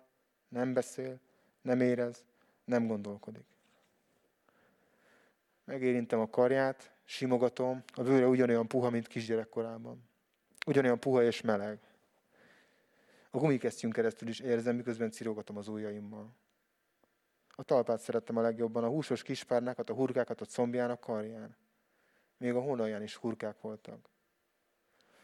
[0.48, 1.20] nem beszél,
[1.62, 2.26] nem érez,
[2.64, 3.46] nem gondolkodik.
[5.64, 10.14] Megérintem a karját, simogatom, a bőre ugyanolyan puha, mint kisgyerekkorában.
[10.66, 11.80] Ugyanolyan puha és meleg.
[13.30, 16.34] A gumikesztyűn keresztül is érzem, miközben cirogatom az ujjaimmal.
[17.50, 21.56] A talpát szerettem a legjobban, a húsos kispárnákat, a hurkákat a combjának karján.
[22.38, 24.10] Még a hónalján is hurkák voltak.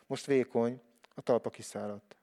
[0.08, 0.82] Most vékony,
[1.16, 2.16] a talpa kiszáradt.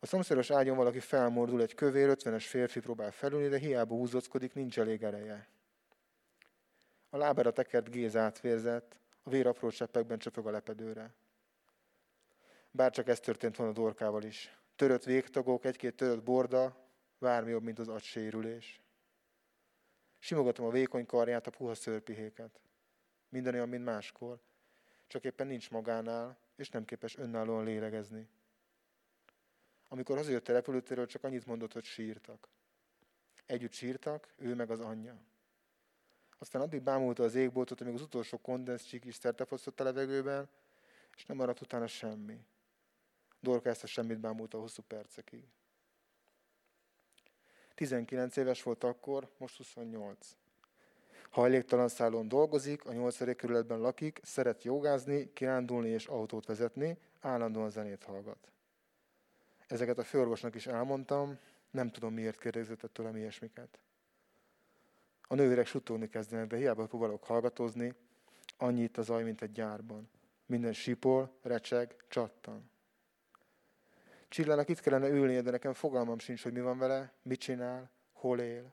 [0.00, 4.78] A szomszédos ágyon valaki felmordul, egy kövér, ötvenes férfi próbál felülni, de hiába húzockodik, nincs
[4.78, 5.48] elég ereje.
[7.10, 11.14] A lábára tekert Géz átvérzett, a vér apró cseppekben csöpög a lepedőre.
[12.76, 14.58] Bárcsak ez történt volna Dorkával is.
[14.74, 16.76] Törött végtagok, egy-két törött borda,
[17.18, 18.80] bármi jobb, mint az agysérülés.
[20.18, 22.60] Simogatom a vékony karját, a puha szörpihéket.
[23.28, 24.40] Minden olyan, mint máskor.
[25.06, 28.28] Csak éppen nincs magánál, és nem képes önállóan lélegezni.
[29.88, 32.48] Amikor hazajött a repülőtérről, csak annyit mondott, hogy sírtak.
[33.46, 35.20] Együtt sírtak, ő meg az anyja.
[36.38, 40.48] Aztán addig bámulta az égboltot, amíg az utolsó kondenszcsík is szertefosztott a levegőben,
[41.16, 42.44] és nem maradt utána semmi.
[43.40, 45.44] Dorka ezt a semmit bámulta hosszú percekig.
[47.74, 50.36] 19 éves volt akkor, most 28.
[51.30, 58.04] Hajléktalan szállón dolgozik, a nyolcadik kerületben lakik, szeret jogázni, kirándulni és autót vezetni, állandóan zenét
[58.04, 58.50] hallgat.
[59.66, 61.38] Ezeket a főorvosnak is elmondtam,
[61.70, 63.78] nem tudom miért kérdezett tőlem ilyesmiket.
[65.28, 67.94] A nővérek suttogni kezdenek, de hiába próbálok hallgatózni,
[68.56, 70.08] annyit az zaj, mint egy gyárban.
[70.46, 72.70] Minden sipol, recseg, csattan.
[74.36, 78.40] Csillának itt kellene ülnie, de nekem fogalmam sincs, hogy mi van vele, mit csinál, hol
[78.40, 78.72] él.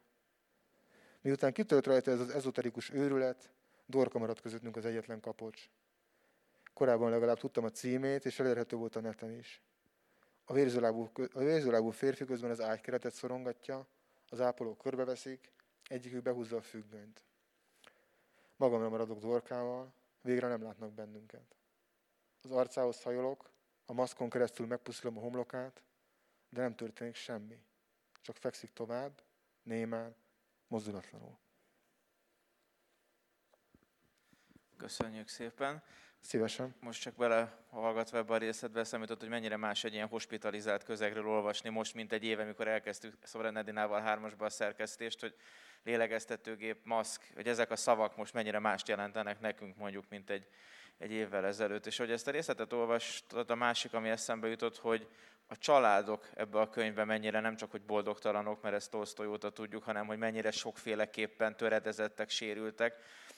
[1.21, 3.49] Miután kitölt rajta ez az ezoterikus őrület,
[3.85, 5.69] Dorka maradt közöttünk az egyetlen kapocs.
[6.73, 9.61] Korábban legalább tudtam a címét, és elérhető volt a neten is.
[10.45, 13.87] A vérzőlábú, a vérzőlábú férfi közben az ágykeretet szorongatja,
[14.29, 15.51] az ápolók körbeveszik,
[15.87, 17.23] egyikük behúzza a függönyt.
[18.55, 21.55] Magamra maradok Dorkával, végre nem látnak bennünket.
[22.41, 23.51] Az arcához hajolok,
[23.85, 25.81] a maszkon keresztül megpuszilom a homlokát,
[26.49, 27.63] de nem történik semmi.
[28.21, 29.21] Csak fekszik tovább,
[29.63, 30.15] némán,
[30.67, 31.37] mozdulatlanul.
[34.77, 35.83] Köszönjük szépen.
[36.19, 36.75] Szívesen.
[36.79, 41.27] Most csak bele hallgatva ebbe a részletbe eszembe hogy mennyire más egy ilyen hospitalizált közegről
[41.27, 45.35] olvasni most, mint egy éve, amikor elkezdtük Szobran Edinával hármasba a szerkesztést, hogy
[45.83, 50.47] lélegeztetőgép, maszk, hogy ezek a szavak most mennyire mást jelentenek nekünk mondjuk, mint egy,
[51.03, 51.85] egy évvel ezelőtt.
[51.85, 55.07] És hogy ezt a részletet olvastad, a másik, ami eszembe jutott, hogy
[55.47, 59.83] a családok ebbe a könyvbe mennyire nem csak, hogy boldogtalanok, mert ezt Tolstoy óta tudjuk,
[59.83, 62.95] hanem hogy mennyire sokféleképpen töredezettek, sérültek,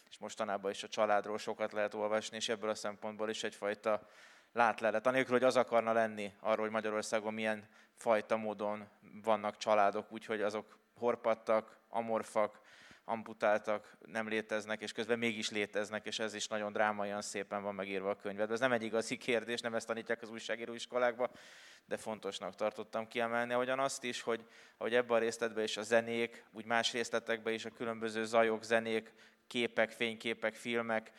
[0.10, 4.08] és mostanában is a családról sokat lehet olvasni, és ebből a szempontból is egyfajta
[4.54, 5.08] látlelet.
[5.08, 8.88] Anélkül, hogy az akarna lenni arról, hogy Magyarországon milyen fajta módon
[9.24, 12.60] vannak családok, úgyhogy azok horpadtak, amorfak,
[13.06, 18.10] amputáltak, nem léteznek, és közben mégis léteznek, és ez is nagyon drámaian szépen van megírva
[18.10, 18.54] a könyvedben.
[18.54, 21.32] Ez nem egy igazi kérdés, nem ezt tanítják az újságíró iskolákba,
[21.86, 24.46] de fontosnak tartottam kiemelni, ahogyan azt is, hogy
[24.78, 29.14] ahogy ebben a részletben is a zenék, úgy más részletekben is a különböző zajok, zenék,
[29.48, 31.12] képek, fényképek, filmek,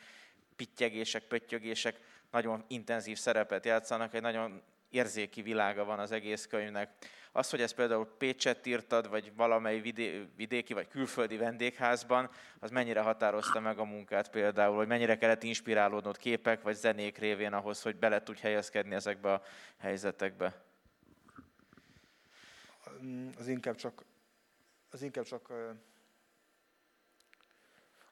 [0.55, 1.99] pittyegések, pöttyögések
[2.31, 6.89] nagyon intenzív szerepet játszanak, egy nagyon érzéki világa van az egész könyvnek.
[7.37, 9.79] Az, hogy ezt például Pécset írtad, vagy valamely
[10.35, 16.17] vidéki vagy külföldi vendégházban, az mennyire határozta meg a munkát például, hogy mennyire kellett inspirálódnod
[16.17, 19.41] képek vagy zenék révén ahhoz, hogy bele tudj helyezkedni ezekbe a
[19.77, 20.63] helyzetekbe?
[23.37, 24.03] Az inkább csak,
[24.91, 25.49] az inkább csak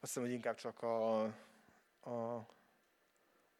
[0.00, 1.22] hiszem, hogy inkább csak a,
[2.00, 2.46] a,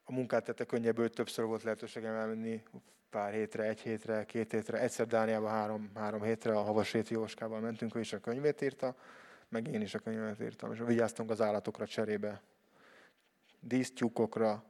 [0.09, 2.63] a munkát tette könnyebből, többször volt lehetőségem elmenni
[3.11, 7.95] pár hétre, egy hétre, két hétre, egyszer Dániába három, három hétre a Havasréti Jóskával mentünk,
[7.95, 8.97] ő is a könyvét írta,
[9.49, 12.43] meg én is a könyvet írtam, és vigyáztunk az állatokra cserébe.
[13.61, 14.65] Dísztyúkokra,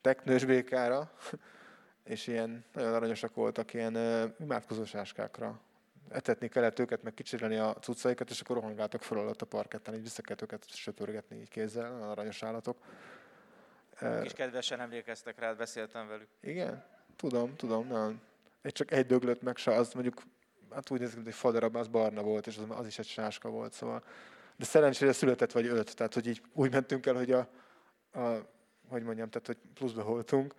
[0.00, 1.12] teknős békára,
[2.04, 3.96] és ilyen nagyon aranyosak voltak, ilyen
[4.38, 5.60] imádkozós áskákra.
[6.10, 10.02] Etetni kellett őket, meg kicserélni a cuccaikat, és akkor rohangáltak fel alatt a parketten, így
[10.02, 12.78] vissza kellett őket söpörgetni így kézzel, aranyos állatok.
[14.02, 16.28] Ők is kedvesen emlékeztek rá, beszéltem velük.
[16.40, 16.84] Igen?
[17.16, 18.20] Tudom, tudom, nem.
[18.62, 20.22] Egy csak egy döglött meg, se, az mondjuk,
[20.70, 23.48] hát úgy néz ki, hogy fadarab, az barna volt, és az, az is egy sáska
[23.48, 24.02] volt, szóval.
[24.56, 27.48] De szerencsére született vagy öt, tehát hogy így úgy mentünk el, hogy a,
[28.12, 28.46] a
[28.88, 30.54] hogy mondjam, tehát hogy pluszba voltunk.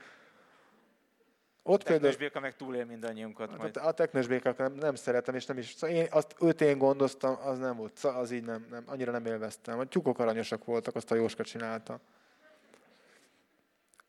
[1.63, 3.77] Ott a például, béka meg túlél mindannyiunkat majd.
[3.77, 5.73] A teknős békát nem, nem szeretem, és nem is.
[5.73, 9.11] Szóval én azt őt én gondoztam, az nem volt, szóval az így nem, nem annyira
[9.11, 9.79] nem élveztem.
[9.79, 11.99] A tyúkok aranyosak voltak, azt a Jóska csinálta.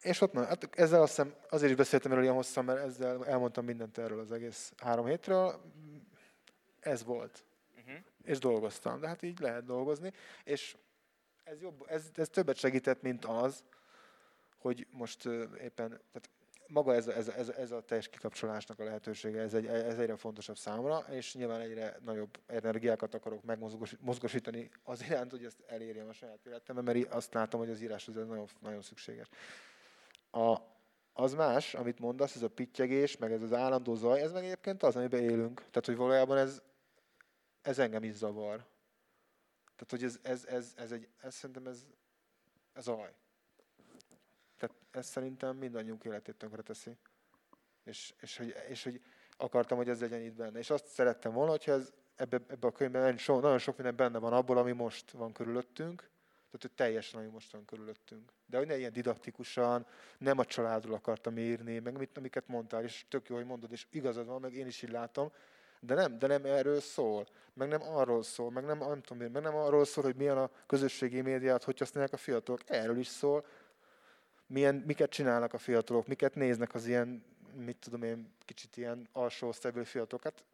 [0.03, 3.64] És ott, hát ezzel azt hiszem, azért is beszéltem erről ilyen hosszan, mert ezzel elmondtam
[3.64, 5.61] mindent erről az egész három hétről.
[6.80, 7.44] Ez volt.
[7.78, 8.05] Uh-huh.
[8.24, 9.01] És dolgoztam.
[9.01, 10.12] De hát így lehet dolgozni.
[10.44, 10.76] És
[11.44, 13.64] ez, jobb, ez, ez többet segített, mint az,
[14.59, 15.24] hogy most
[15.61, 16.30] éppen, tehát
[16.71, 20.57] maga ez ez, ez, ez a teljes kikapcsolásnak a lehetősége, ez, egy, ez egyre fontosabb
[20.57, 26.47] számomra, és nyilván egyre nagyobb energiákat akarok megmozgosítani az iránt, hogy ezt elérjem a saját
[26.47, 29.29] életemben, mert azt látom, hogy az íráshoz ez nagyon, nagyon szükséges.
[30.31, 30.57] A,
[31.12, 34.83] az más, amit mondasz, ez a pittyegés, meg ez az állandó zaj, ez meg egyébként
[34.83, 35.57] az, amiben élünk.
[35.59, 36.62] Tehát, hogy valójában ez,
[37.62, 38.66] ez engem is zavar.
[39.77, 41.87] Tehát, hogy ez, ez, ez, ez, egy, ez szerintem ez,
[42.73, 43.12] ez zaj.
[44.61, 46.97] Tehát ez szerintem mindannyiunk életét tönkre teszi.
[47.85, 49.01] És, és, hogy, és hogy
[49.37, 50.59] akartam, hogy ez legyen itt benne.
[50.59, 54.19] És azt szerettem volna, hogyha ez, ebbe, ebbe a könyvben sok, nagyon sok minden benne
[54.19, 55.99] van abból, ami most van körülöttünk,
[56.51, 58.33] tehát, hogy teljesen, ami most van körülöttünk.
[58.47, 59.87] De hogy ne ilyen didaktikusan,
[60.19, 63.87] nem a családról akartam írni, meg mit, amiket mondtál, és tök jó, hogy mondod, és
[63.91, 65.33] igazad van, meg én is így látom,
[65.81, 69.43] de nem, de nem erről szól, meg nem arról szól, meg nem, nem tudom, meg
[69.43, 72.61] nem arról szól, hogy milyen a közösségi médiát, hogy használják a fiatalok.
[72.67, 73.45] Erről is szól,
[74.51, 77.24] milyen, miket csinálnak a fiatalok, miket néznek az ilyen,
[77.55, 80.24] mit tudom én, kicsit ilyen alsó osztálybeli fiatalok.
[80.24, 80.44] Hát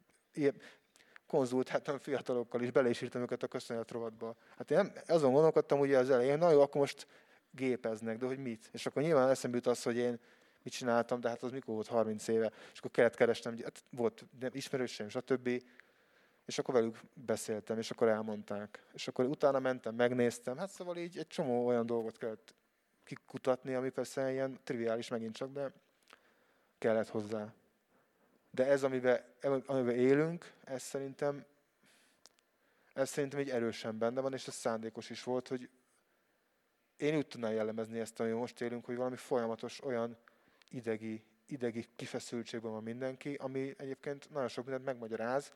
[1.27, 4.37] konzultáltam fiatalokkal is, bele is írtam őket a köszönet rovatba.
[4.57, 7.07] Hát én azon gondolkodtam ugye az elején, na jó, akkor most
[7.51, 8.69] gépeznek, de hogy mit?
[8.73, 10.19] És akkor nyilván eszembe jut az, hogy én
[10.63, 14.25] mit csináltam, de hát az mikor volt 30 éve, és akkor kellett keresnem, hát volt
[14.53, 15.63] ismerősém, stb.
[16.47, 18.83] És akkor velük beszéltem, és akkor elmondták.
[18.93, 22.55] És akkor utána mentem, megnéztem, hát szóval így egy csomó olyan dolgot kellett
[23.07, 25.73] kikutatni, ami persze ilyen triviális megint csak, de
[26.79, 27.53] kellett hozzá.
[28.51, 29.25] De ez, amiben,
[29.67, 31.45] amiben élünk, ez szerintem,
[32.93, 35.69] ez szerintem egy erősen benne van, és ez szándékos is volt, hogy
[36.97, 40.17] én úgy tudnám jellemezni ezt, ami most élünk, hogy valami folyamatos olyan
[40.71, 45.53] idegi, idegi kifeszültségben van mindenki, ami egyébként nagyon sok mindent megmagyaráz,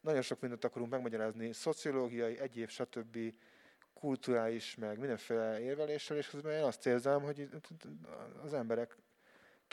[0.00, 3.18] nagyon sok mindent akarunk megmagyarázni, szociológiai, egyéb, stb
[3.94, 7.48] kulturális, meg mindenféle érveléssel, és közben én azt érzem, hogy
[8.42, 8.96] az emberek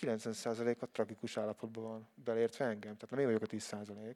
[0.02, 2.98] 90%-a tragikus állapotban van, beleértve engem.
[2.98, 4.16] Tehát nem én vagyok a 10%.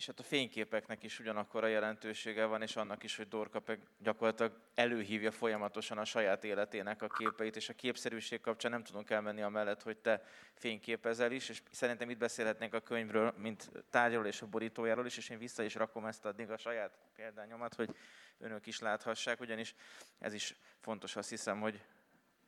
[0.00, 3.62] És hát a fényképeknek is ugyanakkor a jelentősége van, és annak is, hogy Dorka
[3.98, 9.42] gyakorlatilag előhívja folyamatosan a saját életének a képeit, és a képszerűség kapcsán nem tudunk elmenni
[9.42, 10.24] amellett, hogy te
[10.54, 15.28] fényképezel is, és szerintem itt beszélhetnénk a könyvről, mint tárgyról és a borítójáról is, és
[15.28, 17.96] én vissza is rakom ezt addig a saját példányomat, hogy
[18.38, 19.74] önök is láthassák, ugyanis
[20.18, 21.80] ez is fontos, azt hiszem, hogy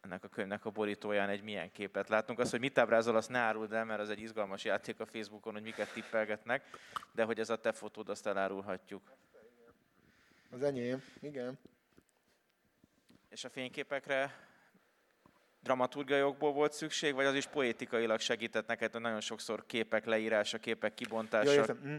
[0.02, 2.38] ennek a könyvnek a borítóján egy milyen képet látunk.
[2.38, 5.52] Az, hogy mit ábrázol, azt ne áruld el, mert az egy izgalmas játék a Facebookon,
[5.52, 6.62] hogy miket tippelgetnek,
[7.12, 9.12] de hogy ez a te fotód, azt elárulhatjuk.
[10.50, 11.58] Az enyém, igen.
[13.28, 14.50] És a fényképekre
[15.60, 20.94] dramaturgiai volt szükség, vagy az is poétikailag segített neked, hogy nagyon sokszor képek leírása, képek
[20.94, 21.52] kibontása?
[21.52, 21.80] Ja, értem.
[21.86, 21.96] Mm.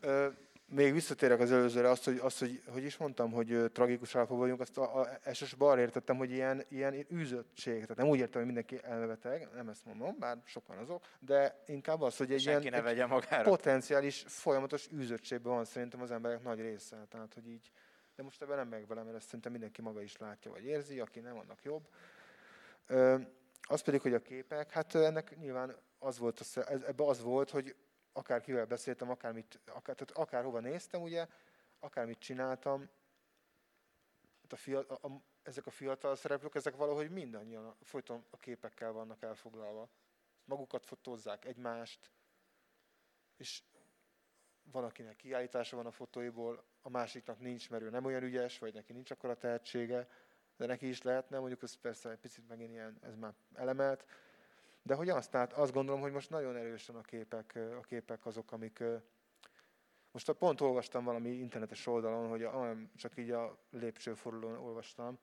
[0.00, 0.28] Ö,
[0.74, 4.60] még visszatérek az előzőre, azt, hogy, azt, hogy, hogy is mondtam, hogy tragikus állapotban vagyunk,
[4.60, 8.44] azt a, a, elsősorban arra értettem, hogy ilyen, ilyen űzöttség, tehát nem úgy értem, hogy
[8.44, 12.86] mindenki elmebeteg, nem ezt mondom, bár sokan azok, de inkább az, hogy egy Senki ilyen
[12.86, 13.42] egy magára.
[13.42, 17.06] potenciális, folyamatos űzöttségben van szerintem az emberek nagy része.
[17.08, 17.70] Tehát, hogy így,
[18.16, 21.00] de most ebben nem meg vele, mert ezt szerintem mindenki maga is látja, vagy érzi,
[21.00, 21.88] aki nem, annak jobb.
[22.86, 23.16] Ö,
[23.62, 26.40] az pedig, hogy a képek, hát ennek nyilván az volt,
[26.86, 27.74] ebbe az volt, hogy
[28.12, 31.26] akárkivel beszéltem, akármit, akár, tehát akárhova néztem, ugye,
[31.78, 32.90] akármit csináltam,
[34.42, 38.92] hát a fiatal, a, a, ezek a fiatal szereplők, ezek valahogy mindannyian folyton a képekkel
[38.92, 39.88] vannak elfoglalva.
[40.44, 42.10] Magukat fotózzák, egymást,
[43.36, 43.62] és
[44.62, 48.74] van, akinek kiállítása van a fotóiból, a másiknak nincs, mert ő nem olyan ügyes, vagy
[48.74, 50.08] neki nincs akkora tehetsége,
[50.56, 54.04] de neki is lehetne, mondjuk ez persze egy picit megint ilyen, ez már elemelt,
[54.82, 58.52] de hogy azt, tehát azt gondolom, hogy most nagyon erősen a képek, a képek azok,
[58.52, 58.82] amik...
[60.10, 65.18] Most pont olvastam valami internetes oldalon, hogy a, csak így a lépcsőforulón olvastam,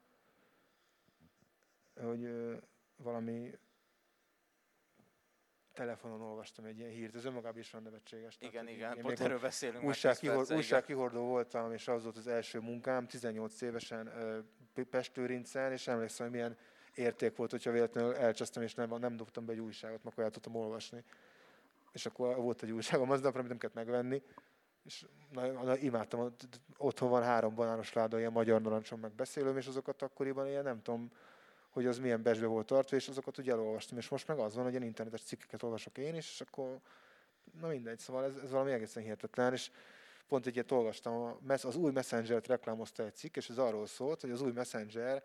[1.96, 2.30] hogy
[2.96, 3.60] valami
[5.74, 8.38] telefonon olvastam egy ilyen hírt, ez önmagában is van nevetséges.
[8.40, 9.84] Igen, tehát, igen, igen pont erről beszélünk.
[9.84, 14.12] Újságkihordó újság voltam, és az volt az első munkám, 18 évesen
[14.90, 16.58] Pestőrincen, és emlékszem, hogy milyen
[16.96, 20.56] érték volt, hogyha véletlenül elcsesztem, és nem, nem dobtam be egy újságot, akkor el tudtam
[20.56, 21.04] olvasni.
[21.92, 24.22] És akkor volt egy újságom aznap, amit nem kellett megvenni,
[24.86, 26.36] és na, na, imádtam,
[26.78, 31.12] otthon van három banános láda, ilyen magyar narancson megbeszélőm, és azokat akkoriban ilyen nem tudom,
[31.70, 33.98] hogy az milyen besbe volt tartva, és azokat ugye elolvastam.
[33.98, 36.80] És most meg az van, hogy ilyen internetes cikkeket olvasok én is, és akkor
[37.60, 39.72] na mindegy, szóval ez, ez valami egészen hihetetlen, és
[40.28, 44.32] pont egy ilyet olvastam, az új Messenger-t reklámozta egy cikk, és ez arról szólt, hogy
[44.32, 45.24] az új Messenger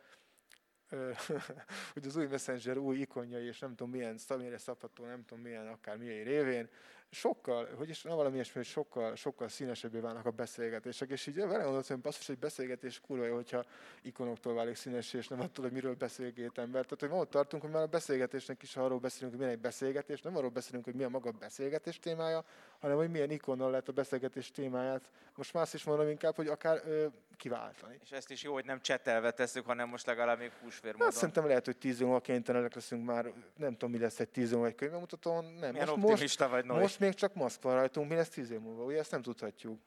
[1.93, 5.67] hogy az új Messenger új ikonjai, és nem tudom milyen, milyen szabható, nem tudom milyen,
[5.67, 6.69] akár milyen révén,
[7.15, 11.37] sokkal, hogy is nem valami ilyesmi, hogy sokkal, sokkal színesebbé válnak a beszélgetések, és így
[11.37, 13.65] vele gondoltam, hogy basszus, hogy beszélgetés kurva jó, hogyha
[14.03, 16.85] ikonoktól válik színes, és nem attól, hogy miről beszél két ember.
[16.85, 20.23] Tehát, hogy ott tartunk, hogy már a beszélgetésnek is arról beszélünk, hogy milyen egy beszélgetés,
[20.23, 22.45] nem arról beszélünk, hogy mi a maga beszélgetés témája,
[22.79, 25.03] hanem hogy milyen ikonnal lehet a beszélgetés témáját.
[25.37, 27.07] Most más is mondom inkább, hogy akár ö,
[27.37, 27.99] kiváltani.
[28.03, 31.07] És ezt is jó, hogy nem csetelve tesszük, hanem most legalább még húsvér módon.
[31.07, 34.51] Hát szerintem lehet, hogy tíz múlva kénytelenek leszünk már, nem tudom, mi lesz egy tíz
[34.51, 35.45] múlva egy könyvemutatón.
[35.45, 35.73] Nem.
[35.73, 36.81] Milyen most, optimista vagy, Noé?
[36.81, 39.81] Most még csak maszk van rajtunk, mi lesz tíz év múlva, ugye ezt nem tudhatjuk.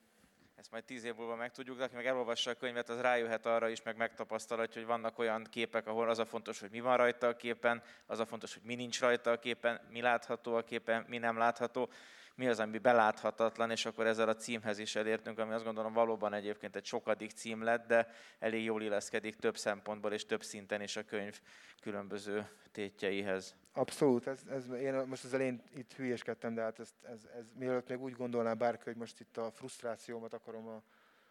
[0.55, 3.69] Ezt majd tíz év múlva megtudjuk, de aki meg elolvassa a könyvet, az rájöhet arra
[3.69, 7.27] is, meg megtapasztalhatja, hogy vannak olyan képek, ahol az a fontos, hogy mi van rajta
[7.27, 11.05] a képen, az a fontos, hogy mi nincs rajta a képen, mi látható a képen,
[11.07, 11.89] mi nem látható
[12.37, 16.33] mi az, ami beláthatatlan, és akkor ezzel a címhez is elértünk, ami azt gondolom valóban
[16.33, 18.07] egyébként egy sokadik cím lett, de
[18.39, 21.41] elég jól illeszkedik több szempontból és több szinten is a könyv
[21.81, 23.55] különböző tétjeihez.
[23.71, 27.89] Abszolút, ez, ez, én most az elején itt hülyéskedtem, de hát ez, ez, ez, mielőtt
[27.89, 30.83] még úgy gondolná bárki, hogy most itt a frusztrációmat akarom a,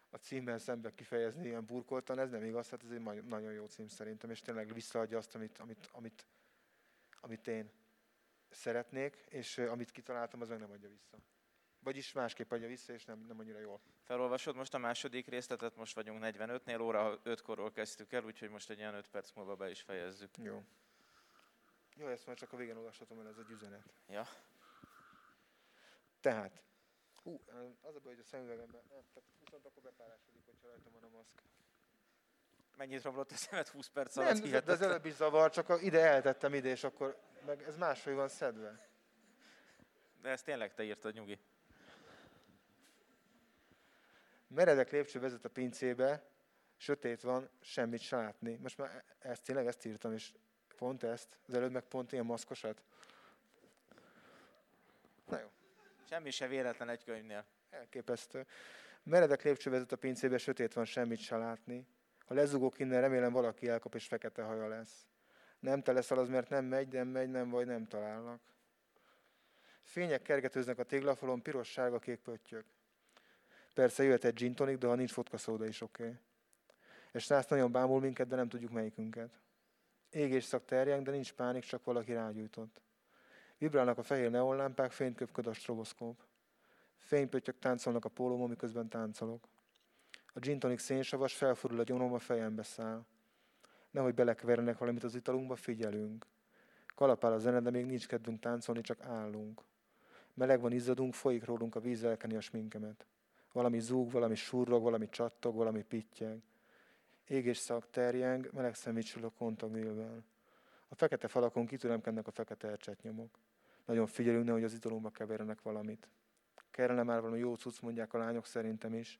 [0.09, 3.87] a címmel szembe kifejezni ilyen burkoltan, ez nem igaz, hát ez egy nagyon jó cím
[3.87, 6.25] szerintem, és tényleg visszaadja azt, amit, amit, amit,
[7.21, 7.71] amit én
[8.49, 11.17] szeretnék, és amit kitaláltam, az meg nem adja vissza.
[11.79, 13.81] Vagyis másképp adja vissza, és nem, nem annyira jól.
[14.03, 18.77] Felolvasod most a második részletet, most vagyunk 45-nél, óra 5-korról kezdtük el, úgyhogy most egy
[18.77, 20.37] ilyen 5 perc múlva be is fejezzük.
[20.37, 20.63] Jó.
[21.95, 23.93] Jó, ezt már csak a végén olvashatom el, ez egy üzenet.
[24.07, 24.27] Ja.
[26.19, 26.63] Tehát,
[27.23, 27.43] hú,
[27.81, 28.81] az a baj, hogy a szemüvegemben,
[29.39, 31.41] viszont akkor bepárásodik, hogyha rajtam van a maszk.
[32.77, 34.41] Mennyit romlott a szemet 20 perc alatt?
[34.41, 38.13] Nem, de az előbb is zavar, csak ide eltettem ide, és akkor meg ez máshogy
[38.13, 38.79] van szedve.
[40.21, 41.39] De ezt tényleg te írtad, nyugi.
[44.47, 46.23] Meredek lépcső vezet a pincébe,
[46.77, 48.55] sötét van, semmit se látni.
[48.55, 50.33] Most már ezt tényleg ezt írtam, és
[50.77, 52.81] pont ezt, az előbb meg pont ilyen maszkosat.
[55.25, 55.47] Na jó.
[56.09, 57.45] Semmi se véletlen egy könyvnél.
[57.69, 58.45] Elképesztő.
[59.03, 61.87] Meredek lépcső vezet a pincébe, sötét van, semmit se látni.
[62.27, 65.07] Ha lezugok innen, remélem valaki elkap, és fekete haja lesz.
[65.59, 68.41] Nem te leszel az, mert nem megy, nem megy, nem vagy, nem találnak.
[69.81, 72.65] Fények kergetőznek a téglafalon, piros, sárga, kék pöttyök.
[73.73, 76.03] Persze jöhet egy gin tonic, de ha nincs vodka szóda is oké.
[76.03, 76.17] Okay.
[77.11, 79.39] És Nász nagyon bámul minket, de nem tudjuk melyikünket.
[80.09, 82.81] Égés szak terjeng, de nincs pánik, csak valaki rágyújtott.
[83.57, 86.23] Vibrálnak a fehér neonlámpák, fényt a stroboszkóp.
[86.97, 89.47] Fénypöttyök táncolnak a pólóm, miközben táncolok.
[90.37, 93.05] A gin tonic szénsavas felfordul a gyomrom, a fejembe száll
[93.91, 96.25] nehogy belekevernek valamit az italunkba, figyelünk.
[96.95, 99.61] Kalapál a zene, de még nincs kedvünk táncolni, csak állunk.
[100.33, 103.05] Meleg van izzadunk, folyik rólunk a víz elkeni a sminkemet.
[103.51, 106.41] Valami zúg, valami surrog, valami csattog, valami pittyeg.
[107.27, 110.23] Ég és szak terjeng, meleg szemítsül a kontagnélvel.
[110.87, 113.39] A fekete falakon kitüremkednek a fekete ercsetnyomok.
[113.85, 116.07] Nagyon figyelünk, nehogy az italunkba keverjenek valamit.
[116.71, 119.19] Kellene már valami jó cucc, mondják a lányok szerintem is.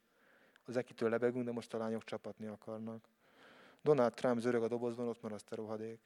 [0.68, 3.08] Az ekitől lebegünk, de most a lányok csapatni akarnak.
[3.82, 6.00] Donald Trump zörög a dobozban, ott maraszt a rohadék.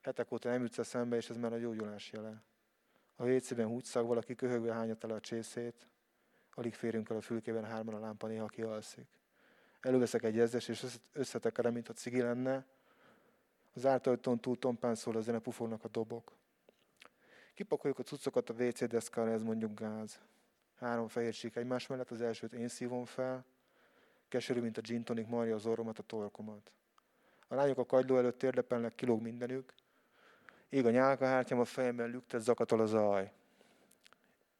[0.00, 2.42] Hetek óta nem jutsz szembe, és ez már a gyógyulás jele.
[3.16, 5.86] A WC-ben valaki köhögve hányat el a csészét.
[6.54, 9.08] Alig férünk el a fülkében, hárman a lámpa néha kialszik.
[9.80, 12.66] Előveszek egy ezes, és összetekerem, mint a cigi lenne.
[13.74, 16.32] Az ártajtón túl tompán szól a zene, pufognak a dobok.
[17.54, 20.20] Kipakoljuk a cuccokat a WC deszkára, ez mondjuk gáz.
[20.74, 23.44] Három fehér sík egymás mellett, az elsőt én szívom fel.
[24.32, 26.72] Keserű, mint a gin tonic, marja az orromat, a torkomat.
[27.48, 29.74] A lányok a kagyló előtt térdepelnek, kilóg mindenük.
[30.68, 33.32] Ég a nyálkahártyám, a fejemben lüktet, zakatol a zaj.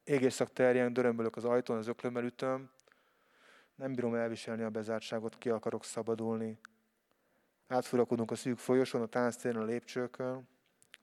[0.03, 2.69] Égésszak terjen, dörömbölök az ajtón, az öklömmel ütöm.
[3.75, 6.59] Nem bírom elviselni a bezártságot, ki akarok szabadulni.
[7.67, 10.47] Átfurakodunk a szűk folyosón, a tánctéren, a lépcsőkön.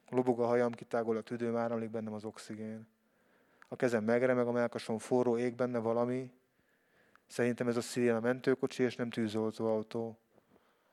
[0.08, 2.88] Lobog a hajam, kitágol a tüdőm, áramlik bennem az oxigén.
[3.68, 6.38] A kezem megremeg, a melkason forró, ég benne valami.
[7.30, 10.18] Szerintem ez a szíjén a mentőkocsi, és nem tűzoltóautó.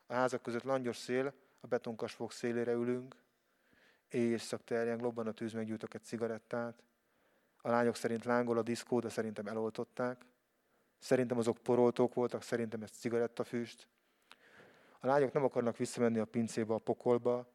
[0.08, 3.16] A házak között langyos szél, a betonkasfok szélére ülünk,
[4.10, 6.84] éjszak terjeng, lobban a tűz, meggyújtok egy cigarettát.
[7.62, 10.26] A lányok szerint lángol a diszkó, de szerintem eloltották.
[11.00, 13.88] Szerintem azok poroltók voltak, szerintem ez cigarettafüst.
[15.00, 17.48] A lányok nem akarnak visszamenni a pincébe, a pokolba.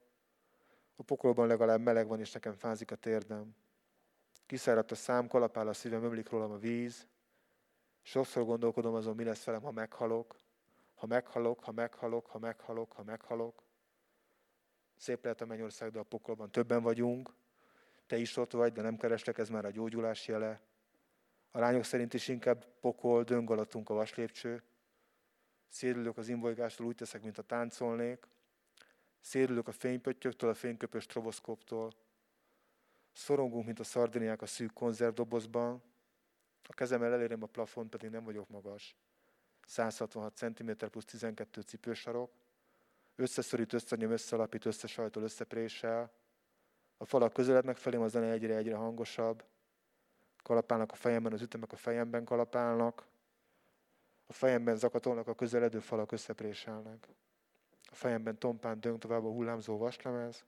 [0.96, 3.54] A pokolban legalább meleg van, és nekem fázik a térdem.
[4.46, 7.06] Kiszáradt a szám, kalapál a szívem, ömlik rólam a víz.
[8.02, 10.36] Sokszor gondolkodom azon, mi lesz velem, ha meghalok.
[10.94, 13.62] Ha meghalok, ha meghalok, ha meghalok, ha meghalok.
[14.96, 17.34] Szép lehet a mennyország, de a pokolban többen vagyunk.
[18.06, 20.60] Te is ott vagy, de nem kerestek, ez már a gyógyulás jele.
[21.50, 24.62] A lányok szerint is inkább pokol, döngalatunk a vaslépcső.
[25.68, 28.28] Szérülök az imbolygástól, úgy teszek, mint a táncolnék.
[29.20, 31.92] Szérülök a fénypöttyöktől, a fényköpős stroboszkóptól.
[33.12, 35.82] Szorongunk, mint a szardiniák a szűk konzervdobozban.
[36.68, 38.96] A kezemmel elérem a plafont, pedig nem vagyok magas.
[39.66, 42.32] 166 cm plusz 12 cipősarok.
[43.16, 46.12] Összeszorít, összenyom, összealapít, összesajtol, összeprésel.
[46.96, 49.44] A falak közelednek felém, a zene egyre-egyre hangosabb.
[50.42, 53.06] Kalapálnak a fejemben, az ütemek a fejemben kalapálnak.
[54.26, 57.08] A fejemben zakatolnak, a közeledő falak összepréselnek.
[57.90, 60.44] A fejemben tompán döng tovább a hullámzó vaslemez.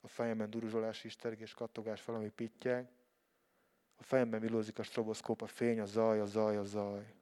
[0.00, 2.88] A fejemben duruzsolás, istergés, kattogás, valami pittyeg.
[3.96, 7.14] A fejemben vilózik a stroboszkóp, a fény, a zaj, a zaj, a zaj.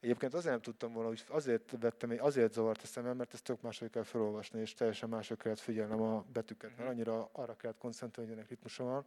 [0.00, 3.60] Egyébként azért nem tudtam volna, hogy azért vettem, azért zavart a szemem, mert ezt tök
[3.60, 6.88] máshogy kell felolvasni, és teljesen máshogy kellett figyelnem a betűket, mert mhm.
[6.88, 9.06] annyira arra kellett koncentrálni, hogy ennek ritmusa van.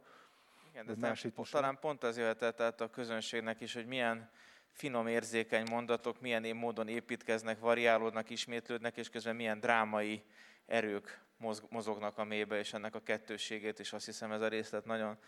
[0.70, 4.30] Igen, de más talán pont az jöhetett át a közönségnek is, hogy milyen
[4.72, 10.22] finom, érzékeny mondatok milyen módon építkeznek, variálódnak, ismétlődnek, és közben milyen drámai
[10.66, 11.20] erők
[11.68, 15.18] mozognak a mélybe, és ennek a kettőségét is azt hiszem ez a részlet nagyon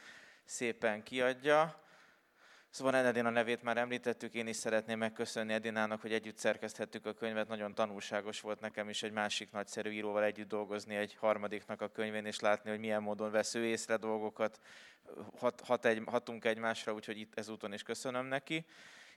[0.44, 1.82] szépen kiadja.
[2.70, 7.48] Szóval Edina nevét már említettük, én is szeretném megköszönni Edinának, hogy együtt szerkeszthettük a könyvet,
[7.48, 12.24] nagyon tanulságos volt nekem is egy másik nagyszerű íróval együtt dolgozni egy harmadiknak a könyvén,
[12.24, 14.60] és látni, hogy milyen módon vesz ő észre dolgokat,
[15.38, 18.64] hat, hat egy, hatunk egymásra, úgyhogy itt ezúton is köszönöm neki.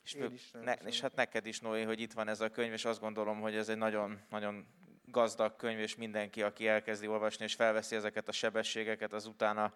[0.04, 2.72] És, Én is ne, és hát neked is, Noé, hogy itt van ez a könyv,
[2.72, 4.68] és azt gondolom, hogy ez egy nagyon, nagyon
[5.06, 9.74] gazdag könyv, és mindenki, aki elkezdi olvasni, és felveszi ezeket a sebességeket, az utána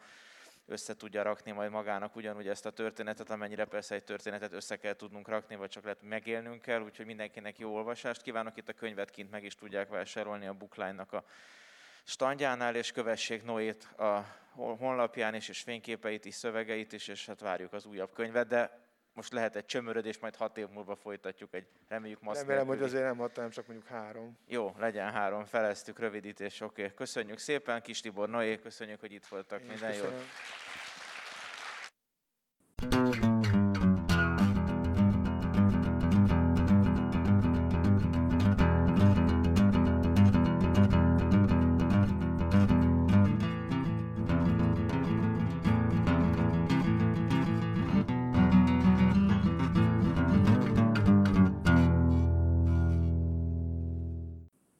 [0.65, 4.93] össze tudja rakni majd magának ugyanúgy ezt a történetet, amennyire persze egy történetet össze kell
[4.93, 8.57] tudnunk rakni, vagy csak lehet megélnünk kell, úgyhogy mindenkinek jó olvasást kívánok.
[8.57, 11.23] Itt a könyvet kint meg is tudják vásárolni a Bookline-nak a
[12.03, 17.73] standjánál, és kövessék Noét a honlapján is, és fényképeit is, szövegeit is, és hát várjuk
[17.73, 18.79] az újabb könyvet, de
[19.13, 23.03] most lehet egy csömörödés, majd hat év múlva folytatjuk egy, reméljük maszk Remélem, hogy azért
[23.03, 24.37] nem hat, hanem csak mondjuk három.
[24.47, 26.81] Jó, legyen három, feleztük, rövidítés, oké.
[26.81, 26.93] Okay.
[26.95, 30.13] Köszönjük szépen, Kis Tibor Noé, köszönjük, hogy itt voltak, Én minden jót.